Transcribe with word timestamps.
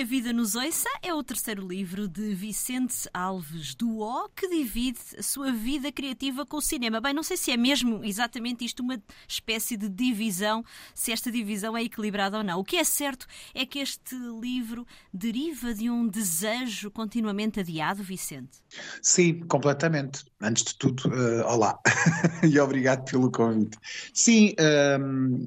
A 0.00 0.04
Vida 0.04 0.32
nos 0.32 0.54
Ouça 0.54 0.88
é 1.02 1.12
o 1.12 1.22
terceiro 1.22 1.68
livro 1.68 2.08
de 2.08 2.34
Vicente 2.34 3.06
Alves 3.12 3.74
Duó, 3.74 4.30
que 4.34 4.48
divide 4.48 4.98
a 5.18 5.22
sua 5.22 5.52
vida 5.52 5.92
criativa 5.92 6.46
com 6.46 6.56
o 6.56 6.62
cinema. 6.62 7.02
Bem, 7.02 7.12
não 7.12 7.22
sei 7.22 7.36
se 7.36 7.50
é 7.50 7.56
mesmo 7.56 8.02
exatamente 8.02 8.64
isto 8.64 8.82
uma 8.82 8.98
espécie 9.28 9.76
de 9.76 9.90
divisão, 9.90 10.64
se 10.94 11.12
esta 11.12 11.30
divisão 11.30 11.76
é 11.76 11.82
equilibrada 11.82 12.38
ou 12.38 12.42
não. 12.42 12.60
O 12.60 12.64
que 12.64 12.76
é 12.76 12.84
certo 12.84 13.26
é 13.54 13.66
que 13.66 13.78
este 13.78 14.16
livro 14.40 14.86
deriva 15.12 15.74
de 15.74 15.90
um 15.90 16.08
desejo 16.08 16.90
continuamente 16.90 17.60
adiado, 17.60 18.02
Vicente. 18.02 18.56
Sim, 19.02 19.40
completamente. 19.40 20.24
Antes 20.40 20.64
de 20.64 20.76
tudo, 20.76 21.10
uh, 21.10 21.46
olá 21.46 21.78
e 22.42 22.58
obrigado 22.58 23.04
pelo 23.04 23.30
convite. 23.30 23.76
Sim, 24.14 24.54
um, 24.58 25.46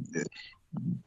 ehm, 0.77 1.02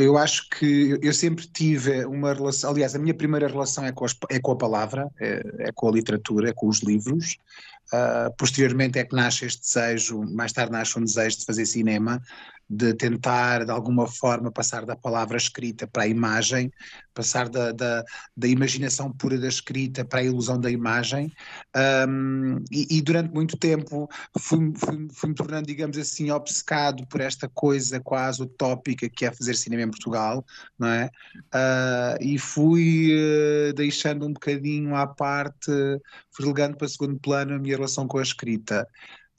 eu 0.00 0.16
acho 0.18 0.48
que 0.48 0.98
eu 1.02 1.12
sempre 1.12 1.46
tive 1.46 2.04
uma 2.04 2.32
relação, 2.32 2.70
aliás, 2.70 2.94
a 2.94 2.98
minha 2.98 3.14
primeira 3.14 3.48
relação 3.48 3.84
é 3.84 3.92
com, 3.92 4.04
as, 4.04 4.16
é 4.30 4.38
com 4.38 4.52
a 4.52 4.56
palavra, 4.56 5.10
é, 5.20 5.42
é, 5.58 5.72
com 5.72 5.88
a 5.88 5.92
literatura, 5.92 6.50
é 6.50 6.52
com 6.52 6.68
os 6.68 6.80
livros. 6.80 7.36
Uh, 7.92 8.32
posteriormente 8.38 8.98
é 8.98 9.04
que 9.04 9.14
nasce 9.14 9.44
este 9.44 9.60
desejo, 9.60 10.22
mais 10.22 10.52
tarde 10.52 10.72
nasce 10.72 10.98
um 10.98 11.04
desejo 11.04 11.38
de 11.38 11.44
fazer 11.44 11.66
cinema, 11.66 12.22
de 12.74 12.94
tentar 12.94 13.66
de 13.66 13.70
alguma 13.70 14.06
forma 14.06 14.50
passar 14.50 14.86
da 14.86 14.96
palavra 14.96 15.36
escrita 15.36 15.86
para 15.86 16.04
a 16.04 16.08
imagem, 16.08 16.72
passar 17.12 17.46
da, 17.50 17.70
da, 17.70 18.02
da 18.34 18.48
imaginação 18.48 19.12
pura 19.12 19.38
da 19.38 19.46
escrita 19.46 20.06
para 20.06 20.20
a 20.20 20.24
ilusão 20.24 20.58
da 20.58 20.70
imagem, 20.70 21.30
um, 22.08 22.64
e, 22.70 22.96
e, 22.96 23.02
durante 23.02 23.30
muito 23.34 23.58
tempo 23.58 24.08
fui-me 24.38 24.72
fui, 24.74 25.06
fui 25.12 25.34
tornando, 25.34 25.66
digamos 25.66 25.98
assim, 25.98 26.30
obcecado 26.30 27.06
por 27.08 27.20
esta 27.20 27.46
coisa 27.46 28.00
quase 28.00 28.42
utópica 28.42 29.06
que 29.06 29.26
é 29.26 29.32
fazer 29.32 29.54
cinema 29.54 29.82
em 29.82 29.90
Portugal, 29.90 30.42
não 30.78 30.88
é? 30.88 31.10
Uh, 31.54 32.22
e 32.22 32.38
fui 32.38 33.12
uh, 33.12 33.74
deixando 33.74 34.26
um 34.26 34.32
bocadinho 34.32 34.96
à 34.96 35.06
parte, 35.06 35.70
fui 36.30 36.46
relegando 36.46 36.78
para 36.78 36.88
segundo 36.88 37.20
plano 37.20 37.54
a 37.54 37.58
minha 37.58 37.76
relação 37.76 38.08
com 38.08 38.16
a 38.16 38.22
escrita. 38.22 38.88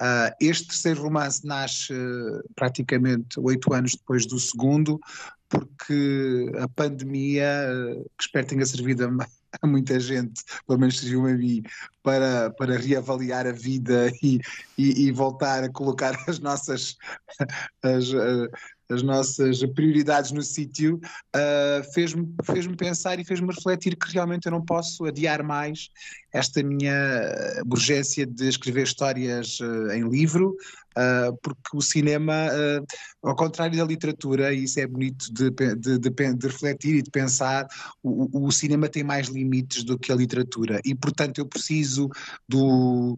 Uh, 0.03 0.35
este 0.41 0.67
terceiro 0.67 1.01
romance 1.01 1.47
nasce 1.47 1.93
uh, 1.93 2.43
praticamente 2.55 3.39
oito 3.39 3.73
anos 3.73 3.95
depois 3.95 4.25
do 4.25 4.37
segundo, 4.37 4.99
porque 5.47 6.51
a 6.59 6.67
pandemia, 6.67 7.47
uh, 7.71 8.03
que 8.17 8.25
espero 8.25 8.47
tenha 8.47 8.65
servido 8.65 9.05
a, 9.05 9.27
a, 9.63 9.65
muita 9.65 9.97
gente, 10.01 10.43
pelo 10.67 10.77
menos 10.77 10.99
serviu 10.99 11.25
a 11.25 11.31
mim, 11.31 11.63
para, 12.03 12.49
para 12.51 12.77
reavaliar 12.77 13.47
a 13.47 13.53
vida 13.53 14.11
e, 14.21 14.41
e, 14.77 15.05
e 15.05 15.11
voltar 15.13 15.63
a 15.63 15.69
colocar 15.69 16.21
as 16.27 16.37
nossas 16.37 16.97
as, 17.81 18.11
as 18.89 19.01
nossas 19.01 19.63
prioridades 19.73 20.31
no 20.31 20.41
sítio, 20.41 20.99
uh, 21.35 21.93
fez-me 21.93 22.33
fez 22.43 22.67
pensar 22.75 23.19
e 23.19 23.23
fez-me 23.23 23.53
refletir 23.53 23.95
que 23.95 24.11
realmente 24.11 24.45
eu 24.45 24.51
não 24.51 24.63
posso 24.63 25.05
adiar 25.05 25.43
mais 25.43 25.89
esta 26.31 26.63
minha 26.63 26.93
urgência 27.69 28.25
de 28.25 28.47
escrever 28.47 28.83
histórias 28.83 29.59
uh, 29.59 29.91
em 29.91 30.07
livro, 30.09 30.55
uh, 30.97 31.37
porque 31.41 31.77
o 31.77 31.81
cinema, 31.81 32.33
ao 33.21 33.35
contrário 33.35 33.77
da 33.77 33.85
literatura, 33.85 34.53
e 34.53 34.63
isso 34.63 34.79
é 34.79 34.87
bonito 34.87 35.31
de, 35.31 35.49
de, 35.49 35.99
de, 35.99 36.09
de 36.09 36.47
refletir 36.47 36.95
e 36.95 37.01
de 37.01 37.11
pensar, 37.11 37.67
o, 38.01 38.47
o 38.47 38.51
cinema 38.51 38.89
tem 38.89 39.03
mais 39.03 39.27
limites 39.27 39.83
do 39.83 39.97
que 39.97 40.11
a 40.11 40.15
literatura. 40.15 40.81
E, 40.83 40.95
portanto, 40.95 41.37
eu 41.37 41.45
preciso 41.45 42.09
do 42.47 43.17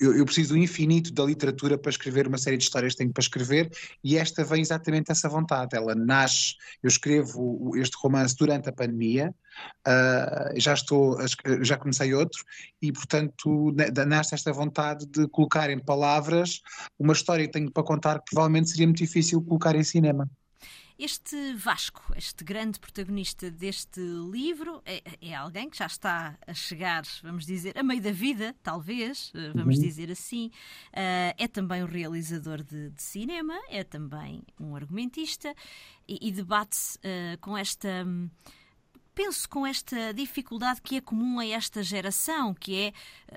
eu, 0.00 0.16
eu, 0.16 0.24
preciso 0.24 0.54
do 0.54 0.58
infinito 0.58 1.12
da 1.12 1.24
literatura 1.24 1.76
para 1.76 1.90
escrever 1.90 2.26
uma 2.26 2.38
série 2.38 2.56
de 2.56 2.64
histórias 2.64 2.94
que 2.94 2.98
tenho 2.98 3.12
para 3.12 3.22
escrever 3.22 3.70
e 4.02 4.16
esta 4.16 4.44
vem 4.44 4.60
exatamente 4.60 5.10
essa 5.10 5.28
vontade. 5.28 5.76
Ela 5.76 5.94
nasce, 5.94 6.54
eu 6.82 6.88
escrevo 6.88 7.72
este 7.76 7.96
romance 8.00 8.34
durante 8.36 8.68
a 8.68 8.72
pandemia, 8.72 9.34
uh, 9.86 10.60
já 10.60 10.74
estou, 10.74 11.18
já 11.62 11.76
comecei 11.76 12.14
outro 12.14 12.42
e 12.80 12.92
portanto 12.92 13.74
nasce 14.06 14.34
esta 14.34 14.52
vontade 14.52 15.06
de 15.06 15.28
colocar 15.28 15.70
em 15.70 15.78
palavras 15.78 16.60
uma 16.98 17.12
história 17.12 17.46
que 17.46 17.52
tenho 17.52 17.70
para 17.70 17.82
contar 17.82 18.18
que 18.20 18.30
provavelmente 18.30 18.70
seria 18.70 18.86
muito 18.86 18.98
difícil 18.98 19.42
colocar 19.42 19.74
em 19.74 19.84
cinema. 19.84 20.28
Este 21.02 21.54
Vasco, 21.54 22.12
este 22.14 22.44
grande 22.44 22.78
protagonista 22.78 23.50
deste 23.50 24.02
livro, 24.30 24.82
é, 24.84 25.02
é, 25.22 25.34
alguém 25.34 25.70
que 25.70 25.78
já 25.78 25.86
está 25.86 26.36
a 26.46 26.52
chegar, 26.52 27.04
vamos 27.22 27.46
dizer, 27.46 27.78
a 27.78 27.82
meio 27.82 28.02
da 28.02 28.12
vida, 28.12 28.54
talvez, 28.62 29.32
eh, 29.34 29.50
vamos 29.54 29.76
uhum. 29.76 29.82
dizer 29.82 30.10
assim. 30.10 30.48
Uh, 30.88 31.32
é 31.38 31.48
também 31.48 31.82
um 31.82 31.86
realizador 31.86 32.62
de, 32.62 32.90
de, 32.90 33.02
cinema, 33.02 33.58
é 33.70 33.82
também 33.82 34.42
um 34.60 34.76
argumentista 34.76 35.54
e, 36.06 36.28
e 36.28 36.30
debate-se 36.30 36.98
uh, 36.98 37.38
com 37.40 37.56
esta. 37.56 38.06
penso 39.14 39.48
com 39.48 39.66
esta 39.66 40.12
dificuldade 40.12 40.82
que 40.82 40.96
é 40.96 41.00
comum 41.00 41.38
a 41.38 41.46
esta 41.46 41.82
geração, 41.82 42.52
que 42.52 42.76
é 42.76 42.92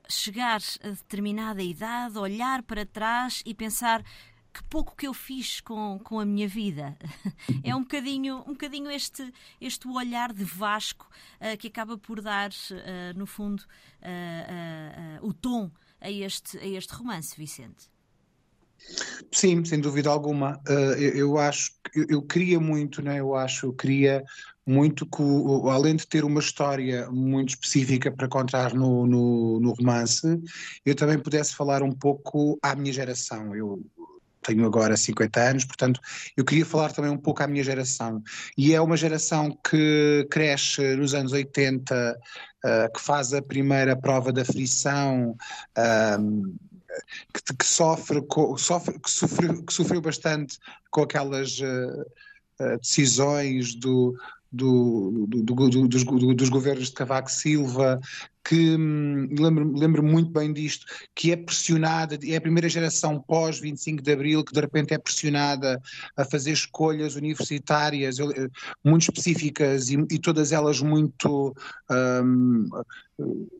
chegar 0.09 0.59
a 0.84 0.90
determinada 0.90 1.63
idade, 1.63 2.18
olhar 2.18 2.62
para 2.63 2.85
trás 2.85 3.41
e 3.45 3.53
pensar 3.53 4.03
que 4.53 4.64
pouco 4.66 4.96
que 4.96 5.08
eu 5.08 5.14
fiz 5.14 5.59
com, 5.59 6.00
com 6.03 6.19
a 6.19 6.25
minha 6.25 6.47
vida. 6.47 6.96
É 7.64 7.75
um 7.75 7.81
bocadinho, 7.81 8.38
um 8.47 8.53
bocadinho 8.53 8.90
este, 8.91 9.34
este 9.59 9.88
olhar 9.88 10.31
de 10.31 10.44
Vasco 10.44 11.08
uh, 11.40 11.58
que 11.58 11.68
acaba 11.68 11.97
por 11.97 12.22
dar, 12.22 12.50
uh, 12.52 13.18
no 13.18 13.25
fundo, 13.25 13.62
uh, 13.62 15.25
o 15.28 15.34
tom 15.34 15.72
a 16.00 16.12
este, 16.12 16.58
a 16.58 16.66
este 16.66 16.94
romance, 16.94 17.36
Vicente. 17.38 17.90
Sim, 19.31 19.63
sem 19.63 19.80
dúvida 19.80 20.09
alguma. 20.09 20.62
Eu, 20.68 21.16
eu, 21.16 21.38
acho, 21.38 21.72
eu, 21.96 22.06
eu 22.09 22.22
queria 22.22 22.59
muito, 22.59 23.02
né? 23.02 23.19
eu 23.19 23.34
acho, 23.34 23.68
eu 23.68 23.74
queria 23.74 24.24
muito 24.66 25.06
que, 25.06 25.22
além 25.69 25.96
de 25.96 26.08
ter 26.08 26.24
uma 26.24 26.40
história 26.40 27.09
muito 27.09 27.50
específica 27.50 28.12
para 28.12 28.28
contar 28.28 28.74
no, 28.74 29.06
no, 29.06 29.59
no 29.59 29.74
romance, 29.74 30.28
eu 30.86 30.96
também 30.96 31.19
pudesse 31.19 31.56
falar 31.56 31.81
um 31.81 31.92
pouco 31.92 32.58
à 32.62 32.75
minha 32.75 32.92
geração. 32.92 33.56
Eu, 33.56 33.81
tenho 34.44 34.66
agora 34.66 34.96
50 34.96 35.40
anos, 35.40 35.66
portanto, 35.66 36.00
eu 36.36 36.46
queria 36.46 36.66
falar 36.66 36.92
também 36.92 37.12
um 37.12 37.18
pouco 37.18 37.42
à 37.42 37.48
minha 37.48 37.64
geração. 37.64 38.22
E 38.58 38.74
é 38.74 38.81
uma 38.81 38.98
geração 38.98 39.58
que 39.68 40.28
cresce 40.30 40.96
nos 40.96 41.14
anos 41.14 41.31
80, 41.31 41.94
uh, 41.94 42.68
eh, 42.68 42.90
que 42.90 43.02
faz 43.02 43.34
a 43.34 43.42
primeira 43.42 43.96
prova 43.96 44.31
da 44.31 44.46
frição. 44.46 45.36
Um, 46.20 46.56
que, 47.34 47.56
que, 47.56 47.66
sofre, 47.66 48.24
sofre, 48.58 49.00
que, 49.00 49.09
sofreu, 49.09 49.64
que 49.64 49.74
sofreu 49.74 50.00
bastante 50.00 50.60
com 50.92 51.02
aquelas 51.02 51.60
uh, 51.60 52.78
decisões 52.80 53.74
do, 53.74 54.16
do, 54.52 55.25
do, 55.28 55.70
do, 55.70 55.88
dos, 55.88 56.50
governos 56.50 56.90
de 56.90 56.94
Cavaco 56.94 57.31
Silva, 57.31 58.00
que 58.44 58.76
hum, 58.76 59.30
lembro, 59.40 59.74
lembro 59.74 60.04
muito 60.04 60.30
bem 60.31 60.52
disto, 60.52 60.86
que 61.16 61.31
é 61.31 61.38
pressionada, 61.38 62.18
é 62.24 62.36
a 62.36 62.42
primeira 62.42 62.68
geração 62.68 63.20
pós 63.20 63.59
25 63.59 64.04
de 64.04 64.12
Abril 64.12 64.44
que 64.44 64.54
de 64.54 64.59
repente 64.59 64.94
é 64.94 64.98
pressionada 64.98 65.81
a 66.18 66.26
fazer 66.26 66.52
escolhas 66.52 67.16
universitárias 67.16 68.20
eh, 68.20 68.24
muito 68.84 69.04
específicas 69.04 69.90
e, 69.90 69.98
e 70.12 70.20
todas 70.20 70.52
elas 70.52 70.81
muito 70.81 71.56
hum, 71.90 72.70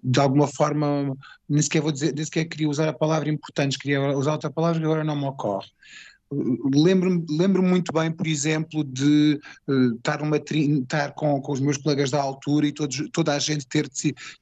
de 0.04 0.20
alguma 0.20 0.48
forma, 0.48 1.16
nem 1.48 1.62
sequer 1.62 1.82
vou 1.82 1.92
dizer, 1.92 2.14
nem 2.14 2.26
sequer 2.26 2.46
queria 2.46 2.68
usar 2.68 2.90
a 2.90 2.94
palavra 2.94 3.30
importantes, 3.30 3.78
queria 3.78 4.02
usar 4.18 4.34
outra 4.34 4.52
palavra 4.52 4.80
que 4.80 4.86
agora 4.86 5.04
não 5.04 5.16
me 5.16 5.26
ocorre 5.26 5.68
lembro, 6.74 7.26
lembro 7.30 7.64
muito 7.64 7.92
bem, 7.94 8.12
por 8.12 8.28
exemplo, 8.28 8.84
de 8.84 9.40
uh, 9.68 9.96
estar, 9.96 10.20
estar 10.52 11.12
com, 11.14 11.42
com 11.42 11.52
os 11.52 11.60
meus 11.60 11.78
colegas 11.78 12.12
da 12.12 12.22
altura 12.22 12.68
e 12.68 12.72
todos, 12.72 13.10
toda 13.12 13.34
a 13.34 13.40
gente 13.40 13.68
ter, 13.68 13.90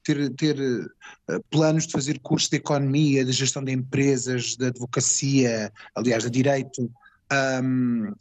ter, 0.02 0.30
ter 0.34 0.60
uh, 0.60 1.44
planos 1.50 1.86
de 1.86 1.92
fazer 1.92 2.18
cursos 2.20 2.50
de 2.50 2.56
economia, 2.56 3.24
de 3.24 3.32
gestão 3.32 3.62
de 3.62 3.72
empresas, 3.72 4.56
de 4.56 4.66
advocacia, 4.66 5.72
aliás, 5.94 6.24
de 6.24 6.30
direito. 6.30 6.90
Um, 7.32 8.12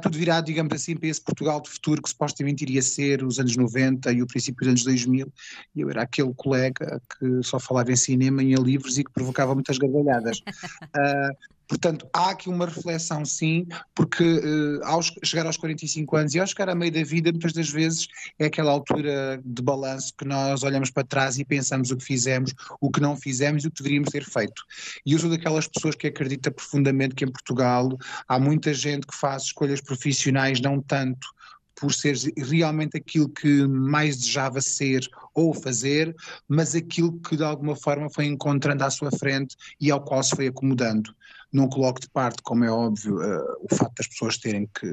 tudo 0.00 0.16
virá, 0.16 0.40
digamos 0.40 0.72
assim, 0.72 0.96
para 0.96 1.08
esse 1.08 1.20
Portugal 1.20 1.60
de 1.60 1.68
futuro 1.68 2.00
que 2.00 2.08
supostamente 2.08 2.64
iria 2.64 2.80
ser 2.80 3.22
os 3.22 3.38
anos 3.38 3.54
90 3.54 4.10
e 4.12 4.22
o 4.22 4.26
princípio 4.26 4.60
dos 4.60 4.68
anos 4.68 4.84
2000. 4.84 5.30
E 5.74 5.80
eu 5.80 5.90
era 5.90 6.02
aquele 6.02 6.32
colega 6.34 7.00
que 7.18 7.42
só 7.42 7.60
falava 7.60 7.92
em 7.92 7.96
cinema 7.96 8.42
e 8.42 8.54
em 8.54 8.62
livros 8.62 8.96
e 8.96 9.04
que 9.04 9.12
provocava 9.12 9.54
muitas 9.54 9.76
gargalhadas. 9.76 10.38
Uh, 10.38 11.36
Portanto, 11.72 12.06
há 12.12 12.32
aqui 12.32 12.50
uma 12.50 12.66
reflexão, 12.66 13.24
sim, 13.24 13.66
porque 13.94 14.22
uh, 14.22 14.84
ao 14.84 15.00
chegar 15.24 15.46
aos 15.46 15.56
45 15.56 16.16
anos 16.16 16.34
e 16.34 16.38
ao 16.38 16.46
chegar 16.46 16.68
a 16.68 16.74
meio 16.74 16.92
da 16.92 17.02
vida, 17.02 17.32
muitas 17.32 17.54
das 17.54 17.70
vezes 17.70 18.08
é 18.38 18.44
aquela 18.44 18.70
altura 18.70 19.40
de 19.42 19.62
balanço 19.62 20.12
que 20.14 20.26
nós 20.26 20.62
olhamos 20.64 20.90
para 20.90 21.02
trás 21.02 21.38
e 21.38 21.46
pensamos 21.46 21.90
o 21.90 21.96
que 21.96 22.04
fizemos, 22.04 22.52
o 22.78 22.90
que 22.90 23.00
não 23.00 23.16
fizemos 23.16 23.64
e 23.64 23.68
o 23.68 23.70
que 23.70 23.82
deveríamos 23.82 24.10
ter 24.10 24.22
feito. 24.22 24.62
E 25.06 25.14
eu 25.14 25.18
sou 25.18 25.30
daquelas 25.30 25.66
pessoas 25.66 25.94
que 25.94 26.08
acredita 26.08 26.50
profundamente 26.50 27.14
que 27.14 27.24
em 27.24 27.32
Portugal 27.32 27.88
há 28.28 28.38
muita 28.38 28.74
gente 28.74 29.06
que 29.06 29.16
faz 29.16 29.44
escolhas 29.44 29.80
profissionais 29.80 30.60
não 30.60 30.78
tanto 30.78 31.26
por 31.74 31.92
ser 31.92 32.16
realmente 32.36 32.96
aquilo 32.96 33.28
que 33.28 33.66
mais 33.66 34.16
desejava 34.16 34.60
ser 34.60 35.08
ou 35.34 35.54
fazer, 35.54 36.14
mas 36.48 36.74
aquilo 36.74 37.18
que 37.20 37.36
de 37.36 37.44
alguma 37.44 37.76
forma 37.76 38.10
foi 38.10 38.26
encontrando 38.26 38.84
à 38.84 38.90
sua 38.90 39.10
frente 39.10 39.56
e 39.80 39.90
ao 39.90 40.02
qual 40.02 40.22
se 40.22 40.36
foi 40.36 40.46
acomodando. 40.46 41.14
Não 41.52 41.68
coloco 41.68 42.00
de 42.00 42.08
parte, 42.08 42.42
como 42.42 42.64
é 42.64 42.70
óbvio, 42.70 43.16
uh, 43.16 43.56
o 43.60 43.74
facto 43.74 43.96
das 43.96 44.08
pessoas 44.08 44.38
terem 44.38 44.68
que, 44.78 44.86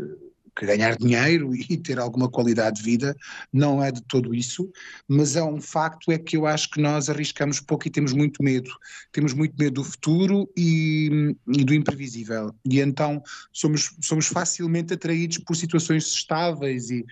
porque 0.59 0.65
ganhar 0.65 0.97
dinheiro 0.97 1.55
e 1.55 1.77
ter 1.77 1.97
alguma 1.99 2.29
qualidade 2.29 2.77
de 2.77 2.83
vida 2.83 3.15
não 3.51 3.81
é 3.81 3.91
de 3.91 4.01
todo 4.01 4.35
isso, 4.35 4.69
mas 5.07 5.37
é 5.37 5.43
um 5.43 5.61
facto 5.61 6.11
é 6.11 6.17
que 6.17 6.35
eu 6.35 6.45
acho 6.45 6.69
que 6.69 6.81
nós 6.81 7.09
arriscamos 7.09 7.61
pouco 7.61 7.87
e 7.87 7.89
temos 7.89 8.11
muito 8.11 8.43
medo. 8.43 8.69
Temos 9.13 9.33
muito 9.33 9.55
medo 9.57 9.75
do 9.75 9.83
futuro 9.85 10.51
e, 10.57 11.33
e 11.47 11.63
do 11.63 11.73
imprevisível. 11.73 12.53
E 12.65 12.81
então 12.81 13.23
somos, 13.53 13.95
somos 14.01 14.27
facilmente 14.27 14.93
atraídos 14.93 15.37
por 15.37 15.55
situações 15.55 16.07
estáveis 16.07 16.89
e, 16.89 17.05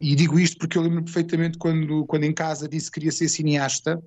e 0.00 0.16
digo 0.16 0.38
isto 0.40 0.58
porque 0.58 0.76
eu 0.76 0.82
lembro 0.82 1.04
perfeitamente 1.04 1.58
quando, 1.58 2.04
quando 2.06 2.24
em 2.24 2.34
casa 2.34 2.68
disse 2.68 2.90
que 2.90 2.94
queria 2.94 3.12
ser 3.12 3.28
cineasta, 3.28 4.02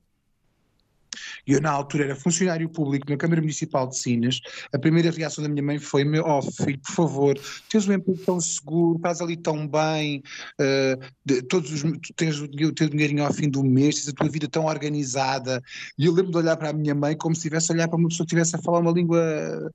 eu, 1.45 1.62
na 1.62 1.71
altura, 1.71 2.06
era 2.06 2.15
funcionário 2.15 2.68
público 2.69 3.10
na 3.10 3.18
Câmara 3.18 3.42
Municipal 3.42 3.88
de 3.88 3.98
Sines. 3.98 4.42
A 4.74 4.80
primeira 4.80 5.12
reação 5.12 5.44
da 5.44 5.50
minha 5.50 5.63
mãe 5.63 5.80
foi: 5.80 6.04
meu, 6.04 6.24
oh, 6.25 6.42
filho, 6.42 6.80
por 6.80 6.92
favor, 6.92 7.39
tens 7.69 7.88
um 7.88 7.94
emprego 7.94 8.19
tão 8.25 8.39
seguro, 8.39 8.98
estás 8.98 9.21
ali 9.21 9.38
tão 9.38 9.68
bem, 9.68 10.24
uh, 10.60 11.06
de, 11.25 11.42
todos 11.44 11.71
os, 11.71 11.83
tens 12.15 12.39
o, 12.39 12.48
teu 12.48 12.89
dinheirinho 12.89 13.25
ao 13.25 13.33
fim 13.33 13.50
do 13.50 13.63
mês, 13.63 13.95
tens 13.95 14.10
a 14.10 14.13
tua 14.13 14.30
vida 14.30 14.48
tão 14.48 14.65
organizada. 14.65 15.62
E 15.98 16.06
eu 16.06 16.13
lembro 16.13 16.31
de 16.31 16.38
olhar 16.38 16.57
para 16.57 16.69
a 16.69 16.74
minha 16.74 16.95
mãe 16.95 17.15
como 17.15 17.36
se 17.36 17.39
estivesse 17.39 17.71
a 17.71 17.75
olhar 17.75 17.88
para 17.88 17.98
uma 17.98 18.10
pessoa 18.10 18.25
que 18.25 18.33
estivesse 18.33 18.56
a 18.56 18.62
falar 18.62 18.80
uma 18.80 18.92
língua 18.92 19.71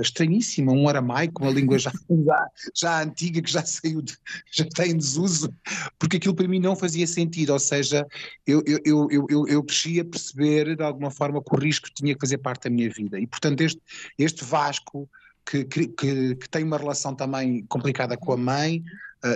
estranhíssima, 0.00 0.72
um 0.72 0.88
aramaico, 0.88 1.42
uma 1.42 1.52
língua 1.52 1.78
já, 1.78 1.92
já, 2.26 2.48
já, 2.74 3.02
antiga, 3.02 3.42
que 3.42 3.50
já 3.50 3.64
saiu, 3.64 4.02
de, 4.02 4.16
já 4.52 4.64
está 4.64 4.86
em 4.86 4.96
desuso, 4.96 5.52
porque 5.98 6.16
aquilo 6.16 6.34
para 6.34 6.48
mim 6.48 6.58
não 6.58 6.76
fazia 6.76 7.06
sentido, 7.06 7.52
ou 7.52 7.58
seja, 7.58 8.06
eu, 8.46 8.62
eu, 8.66 9.08
eu, 9.10 9.26
eu, 9.28 9.46
eu 9.48 9.62
cresci 9.62 10.00
a 10.00 10.04
perceber 10.04 10.76
de 10.76 10.82
alguma 10.82 11.10
forma 11.10 11.42
que 11.42 11.54
o 11.54 11.58
risco 11.58 11.88
tinha 11.94 12.14
que 12.14 12.20
fazer 12.20 12.38
parte 12.38 12.64
da 12.64 12.70
minha 12.70 12.90
vida, 12.90 13.18
e 13.18 13.26
portanto 13.26 13.60
este, 13.60 13.80
este 14.18 14.44
Vasco, 14.44 15.08
que, 15.44 15.64
que, 15.64 15.86
que 15.88 16.48
tem 16.50 16.62
uma 16.62 16.76
relação 16.76 17.14
também 17.14 17.64
complicada 17.66 18.16
com 18.16 18.32
a 18.32 18.36
mãe, 18.36 18.82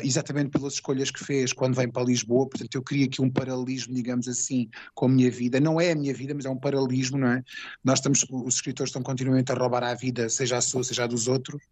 exatamente 0.03 0.51
pelas 0.51 0.75
escolhas 0.75 1.11
que 1.11 1.25
fez 1.25 1.53
quando 1.53 1.75
vem 1.75 1.89
para 1.89 2.05
Lisboa, 2.05 2.49
portanto 2.49 2.75
eu 2.75 2.83
queria 2.83 3.07
aqui 3.07 3.21
um 3.21 3.31
paralelismo, 3.31 3.95
digamos 3.95 4.29
assim, 4.29 4.69
com 4.95 5.07
a 5.07 5.09
minha 5.09 5.31
vida, 5.31 5.59
não 5.59 5.81
é 5.81 5.93
a 5.93 5.95
minha 5.95 6.15
vida, 6.15 6.35
mas 6.35 6.45
é 6.45 6.51
um 6.51 6.57
paralelismo, 6.57 7.19
não 7.19 7.29
é? 7.29 7.43
Nós 7.83 7.99
estamos, 7.99 8.25
os 8.31 8.55
escritores 8.55 8.91
estão 8.91 9.03
continuamente 9.03 9.51
a 9.51 9.55
roubar 9.55 9.83
a 9.83 9.95
vida, 9.95 10.29
seja 10.29 10.57
a 10.57 10.61
sua, 10.61 10.85
seja 10.85 11.05
a 11.05 11.07
dos 11.07 11.27
outros, 11.27 11.63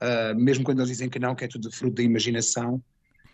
uh, 0.00 0.38
mesmo 0.38 0.64
quando 0.64 0.78
eles 0.78 0.90
dizem 0.90 1.08
que 1.08 1.18
não, 1.18 1.34
que 1.34 1.44
é 1.44 1.48
tudo 1.48 1.70
fruto 1.72 1.96
da 1.96 2.02
imaginação, 2.02 2.82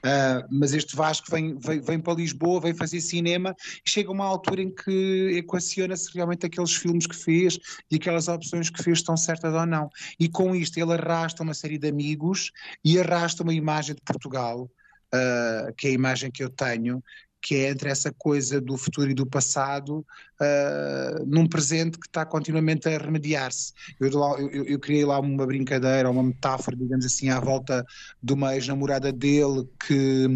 Uh, 0.04 0.42
mas 0.50 0.72
este 0.72 0.96
Vasco 0.96 1.30
vem, 1.30 1.56
vem, 1.58 1.80
vem, 1.80 2.00
para 2.00 2.14
Lisboa, 2.14 2.60
vem 2.60 2.74
fazer 2.74 3.00
cinema 3.00 3.54
e 3.86 3.88
chega 3.88 4.10
uma 4.10 4.24
altura 4.24 4.62
em 4.62 4.74
que 4.74 5.36
equaciona 5.36 5.96
se 5.96 6.12
realmente 6.12 6.44
aqueles 6.44 6.74
filmes 6.74 7.06
que 7.06 7.14
fez 7.14 7.56
e 7.88 7.96
aquelas 7.96 8.26
opções 8.26 8.68
que 8.68 8.82
fez 8.82 8.98
estão 8.98 9.16
certas 9.16 9.54
ou 9.54 9.64
não. 9.64 9.88
E 10.18 10.28
com 10.28 10.56
isto 10.56 10.76
ele 10.76 10.92
arrasta 10.92 11.44
uma 11.44 11.54
série 11.54 11.78
de 11.78 11.86
amigos 11.86 12.50
e 12.84 12.98
arrasta 12.98 13.44
uma 13.44 13.54
imagem 13.54 13.94
de 13.94 14.02
Portugal, 14.02 14.68
uh, 15.14 15.72
que 15.76 15.86
é 15.86 15.90
a 15.90 15.94
imagem 15.94 16.32
que 16.32 16.42
eu 16.42 16.50
tenho, 16.50 17.00
que 17.40 17.56
é 17.56 17.70
entre 17.70 17.88
essa 17.88 18.12
coisa 18.12 18.60
do 18.60 18.76
futuro 18.76 19.10
e 19.10 19.14
do 19.14 19.26
passado, 19.26 20.06
uh, 20.42 21.24
num 21.26 21.46
presente 21.46 21.98
que 21.98 22.06
está 22.06 22.26
continuamente 22.26 22.88
a 22.88 22.98
remediar-se. 22.98 23.72
Eu, 24.00 24.10
eu, 24.10 24.64
eu, 24.64 24.78
criei 24.78 25.04
lá 25.04 25.20
uma 25.20 25.46
brincadeira, 25.46 26.10
uma 26.10 26.22
metáfora, 26.22 26.76
digamos 26.76 27.04
assim, 27.04 27.30
à 27.30 27.38
volta 27.38 27.84
de 28.22 28.32
uma 28.32 28.54
ex-namorada 28.54 29.12
dele 29.12 29.68
que, 29.86 30.26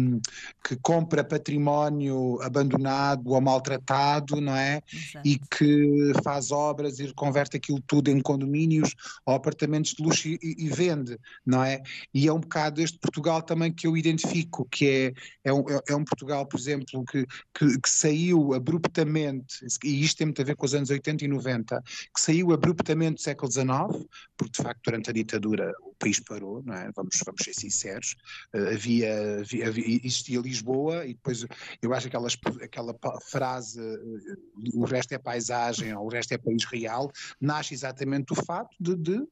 que 0.63 0.75
compra 0.77 1.23
património 1.23 2.41
abandonado 2.41 3.29
ou 3.29 3.41
maltratado, 3.41 4.39
não 4.39 4.55
é? 4.55 4.81
Exato. 4.91 5.27
E 5.27 5.39
que 5.39 6.13
faz 6.23 6.51
obras 6.51 6.99
e 6.99 7.13
converte 7.13 7.57
aquilo 7.57 7.81
tudo 7.85 8.09
em 8.09 8.21
condomínios 8.21 8.95
ou 9.25 9.35
apartamentos 9.35 9.93
de 9.93 10.03
luxo 10.03 10.27
e, 10.27 10.39
e, 10.41 10.69
vende, 10.69 11.17
não 11.45 11.63
é? 11.63 11.81
E 12.13 12.27
é 12.27 12.33
um 12.33 12.39
bocado 12.39 12.81
este 12.81 12.97
Portugal 12.99 13.41
também 13.41 13.71
que 13.71 13.87
eu 13.87 13.97
identifico, 13.97 14.67
que 14.69 15.13
é, 15.43 15.49
é, 15.49 15.53
um, 15.53 15.63
é 15.87 15.95
um 15.95 16.03
Portugal, 16.03 16.45
por 16.45 16.59
exemplo, 16.59 17.03
que, 17.05 17.25
que, 17.53 17.79
que 17.79 17.89
saiu 17.89 18.53
abruptamente, 18.53 19.65
e 19.83 19.96
isto 20.03 20.17
tem 20.17 20.27
muito 20.27 20.41
a 20.41 20.45
ver 20.45 20.55
com 20.55 20.65
os 20.65 20.73
anos 20.73 20.89
80 20.89 21.25
e 21.25 21.27
90, 21.27 21.83
que 22.13 22.21
saiu 22.21 22.51
abruptamente 22.51 23.15
do 23.15 23.21
século 23.21 23.51
XIX, 23.51 24.07
porque 24.35 24.57
de 24.57 24.63
facto 24.63 24.81
durante 24.83 25.09
a 25.09 25.13
ditadura 25.13 25.73
o 25.81 25.93
país 25.95 26.19
parou, 26.19 26.61
não 26.63 26.73
é? 26.73 26.91
vamos, 26.95 27.15
vamos 27.25 27.43
ser 27.43 27.53
sinceros, 27.53 28.15
uh, 28.53 28.73
havia, 28.73 29.39
havia, 29.39 30.05
existia 30.05 30.39
Lisboa 30.39 31.05
e 31.05 31.13
depois 31.13 31.45
eu 31.81 31.93
acho 31.93 32.09
que 32.09 32.15
aquela, 32.63 32.95
frase 33.29 33.79
uh, 33.79 34.37
o 34.73 34.85
resto 34.85 35.13
é 35.13 35.17
paisagem 35.17 35.93
ou 35.95 36.05
o 36.05 36.09
resto 36.09 36.33
é 36.33 36.37
país 36.37 36.63
real, 36.65 37.11
nasce 37.39 37.73
exatamente 37.73 38.27
do 38.27 38.35
fato 38.35 38.75
de, 38.79 38.95
de 38.95 39.17
uh, 39.17 39.27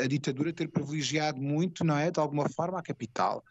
a, 0.00 0.04
a 0.04 0.06
ditadura 0.06 0.52
ter 0.52 0.68
privilegiado 0.68 1.40
muito, 1.40 1.84
não 1.84 1.96
é, 1.96 2.10
de 2.10 2.20
alguma 2.20 2.48
forma, 2.48 2.78
a 2.78 2.82
capital. 2.82 3.44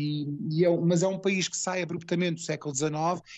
E, 0.00 0.26
e 0.50 0.64
é, 0.64 0.80
mas 0.80 1.02
é 1.02 1.08
um 1.08 1.18
país 1.18 1.46
que 1.46 1.56
sai 1.56 1.82
abruptamente 1.82 2.36
do 2.36 2.40
século 2.40 2.74
XIX 2.74 2.90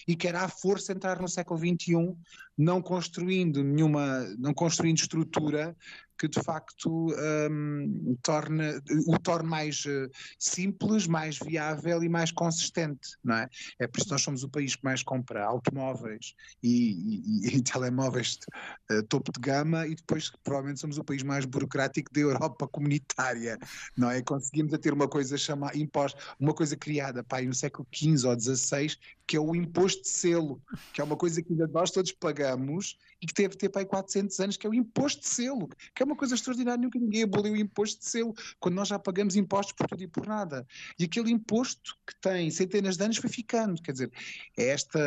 e 0.07 0.15
quer 0.15 0.37
à 0.37 0.49
força 0.49 0.93
entrar 0.93 1.21
no 1.21 1.29
século 1.29 1.59
XXI, 1.59 2.15
não 2.57 2.81
construindo 2.81 3.65
nenhuma, 3.65 4.21
não 4.39 4.55
construindo 4.55 4.99
estrutura 4.99 5.77
que 6.23 6.29
de 6.29 6.41
facto 6.41 7.09
um, 7.51 8.17
torne, 8.23 8.81
o 9.09 9.19
torne 9.19 9.49
mais 9.49 9.85
uh, 9.87 10.09
simples, 10.39 11.09
mais 11.09 11.37
viável 11.37 12.01
e 12.05 12.09
mais 12.09 12.31
consistente, 12.31 13.17
não 13.25 13.35
é? 13.35 13.49
É 13.81 13.89
por 13.89 13.99
isso 13.99 14.07
que 14.07 14.13
nós 14.13 14.23
somos 14.23 14.45
o 14.45 14.49
país 14.49 14.77
que 14.77 14.85
mais 14.85 15.03
compra 15.03 15.45
automóveis 15.45 16.37
e, 16.63 17.49
e, 17.51 17.57
e 17.57 17.63
telemóveis 17.65 18.39
de, 18.39 18.99
uh, 18.99 19.03
topo 19.09 19.33
de 19.33 19.41
gama 19.41 19.85
e 19.85 19.97
depois 19.97 20.31
provavelmente 20.45 20.79
somos 20.79 20.97
o 20.97 21.03
país 21.03 21.25
mais 21.25 21.45
burocrático 21.45 22.13
da 22.13 22.21
Europa 22.21 22.69
comunitária, 22.69 23.59
não 23.97 24.09
é? 24.09 24.23
Conseguimos 24.23 24.73
a 24.75 24.79
ter 24.79 24.93
uma 24.93 25.09
coisa 25.09 25.37
chamada 25.37 25.77
imposto, 25.77 26.37
uma 26.39 26.55
coisa 26.55 26.77
criada 26.77 27.25
pá, 27.25 27.43
no 27.43 27.53
século 27.53 27.85
XV 27.93 28.29
ou 28.29 28.39
XVI 28.39 28.97
que 29.27 29.37
é 29.37 29.41
o 29.41 29.55
imposto 29.55 30.03
de 30.03 30.09
selo, 30.09 30.61
que 30.93 31.01
é 31.01 31.05
uma 31.05 31.17
coisa 31.17 31.43
que 31.43 31.53
ainda 31.53 31.67
nós 31.69 31.91
todos 31.91 32.13
pagamos 32.13 32.97
e 33.21 33.27
que 33.27 33.35
teve 33.35 33.57
ter 33.57 33.69
para 33.69 33.83
aí 33.83 33.87
400 33.87 34.41
anos, 34.41 34.57
que 34.57 34.67
é 34.67 34.71
o 34.71 34.75
imposto 34.75 35.21
de 35.21 35.29
selo, 35.29 35.69
que 35.95 36.03
é 36.03 36.05
uma 36.05 36.17
coisa 36.17 36.35
extraordinária, 36.35 36.83
nunca 36.83 36.99
ninguém 36.99 37.23
aboliu 37.23 37.53
o 37.53 37.57
imposto 37.57 38.01
de 38.01 38.07
selo, 38.07 38.35
quando 38.59 38.75
nós 38.75 38.89
já 38.89 38.99
pagamos 38.99 39.37
impostos 39.37 39.75
por 39.75 39.87
tudo 39.87 40.03
e 40.03 40.09
por 40.09 40.27
nada. 40.27 40.67
E 40.99 41.05
aquele 41.05 41.31
imposto 41.31 41.97
que 42.07 42.15
tem 42.21 42.51
centenas 42.51 42.97
de 42.97 43.05
anos 43.05 43.17
foi 43.19 43.31
ficando, 43.31 43.81
quer 43.81 43.93
dizer, 43.93 44.13
é, 44.57 44.69
esta, 44.69 44.99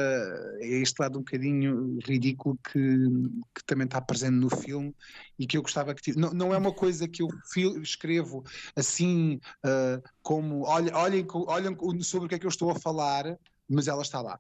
é 0.62 0.68
este 0.82 1.00
lado 1.00 1.18
um 1.20 1.24
bocadinho 1.24 2.00
ridículo 2.06 2.58
que, 2.64 2.80
que 3.54 3.64
também 3.66 3.86
está 3.86 4.00
presente 4.00 4.36
no 4.36 4.50
filme 4.50 4.96
e 5.38 5.46
que 5.46 5.58
eu 5.58 5.62
gostava 5.62 5.94
que 5.94 6.18
não, 6.18 6.32
não 6.32 6.54
é 6.54 6.58
uma 6.58 6.74
coisa 6.74 7.08
que 7.08 7.22
eu 7.22 7.30
escrevo 7.82 8.44
assim 8.76 9.40
uh, 9.66 10.02
como 10.22 10.64
olhem, 10.64 10.94
olhem, 10.94 11.28
olhem 11.30 12.02
sobre 12.02 12.26
o 12.26 12.30
que 12.30 12.36
é 12.36 12.40
que 12.40 12.46
eu 12.46 12.50
estou 12.50 12.72
a 12.72 12.80
falar 12.80 13.38
mas 13.68 13.88
ela 13.88 14.02
está 14.02 14.22
lá. 14.22 14.40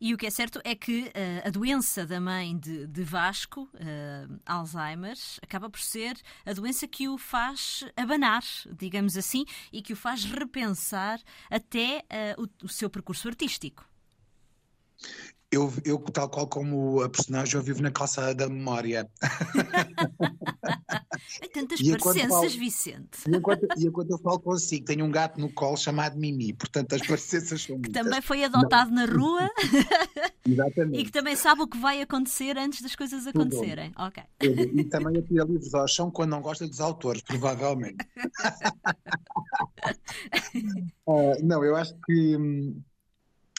E 0.00 0.12
o 0.12 0.18
que 0.18 0.26
é 0.26 0.30
certo 0.30 0.60
é 0.64 0.74
que 0.74 1.04
uh, 1.04 1.48
a 1.48 1.50
doença 1.50 2.04
da 2.04 2.20
mãe 2.20 2.58
de, 2.58 2.86
de 2.86 3.02
Vasco, 3.02 3.62
uh, 3.74 4.40
Alzheimer, 4.44 5.16
acaba 5.40 5.70
por 5.70 5.80
ser 5.80 6.20
a 6.44 6.52
doença 6.52 6.86
que 6.86 7.08
o 7.08 7.16
faz 7.16 7.84
abanar, 7.96 8.42
digamos 8.76 9.16
assim, 9.16 9.44
e 9.72 9.80
que 9.80 9.92
o 9.92 9.96
faz 9.96 10.24
repensar 10.24 11.20
até 11.48 12.04
uh, 12.36 12.42
o, 12.42 12.66
o 12.66 12.68
seu 12.68 12.90
percurso 12.90 13.28
artístico. 13.28 13.88
Eu, 15.54 15.72
eu, 15.84 15.98
tal 16.00 16.28
qual 16.28 16.48
como 16.48 17.00
a 17.00 17.08
personagem, 17.08 17.54
eu 17.54 17.62
vivo 17.62 17.80
na 17.80 17.92
calçada 17.92 18.34
da 18.34 18.48
memória. 18.48 19.08
Tantas 21.54 21.80
parecenças, 21.80 22.28
falo, 22.28 22.50
Vicente. 22.50 23.18
E 23.28 23.36
enquanto, 23.36 23.68
e 23.76 23.86
enquanto 23.86 24.10
eu 24.10 24.18
falo 24.18 24.40
consigo, 24.40 24.84
tenho 24.84 25.04
um 25.04 25.12
gato 25.12 25.40
no 25.40 25.48
colo 25.52 25.76
chamado 25.76 26.18
Mimi, 26.18 26.52
portanto 26.52 26.94
as 26.94 27.06
parecenças 27.06 27.62
são 27.62 27.76
muitas. 27.76 27.92
Que 27.92 28.02
também 28.02 28.20
foi 28.20 28.42
adotado 28.42 28.90
Não. 28.90 29.06
na 29.06 29.12
rua. 29.12 29.48
Exatamente. 30.44 30.98
E 30.98 31.04
que 31.04 31.12
também 31.12 31.36
sabe 31.36 31.62
o 31.62 31.68
que 31.68 31.78
vai 31.78 32.02
acontecer 32.02 32.58
antes 32.58 32.82
das 32.82 32.96
coisas 32.96 33.24
acontecerem. 33.24 33.92
Ok. 33.96 34.24
E 34.42 34.42
também 34.90 35.18
atira 35.18 35.44
livros 35.44 35.72
ao 35.72 35.86
chão 35.86 36.10
quando 36.10 36.30
não 36.30 36.42
gosta 36.42 36.66
dos 36.66 36.80
autores, 36.80 37.22
provavelmente. 37.22 38.04
uh, 41.06 41.36
não, 41.44 41.64
eu 41.64 41.76
acho 41.76 41.94
que. 42.04 42.36
Hum, 42.36 42.82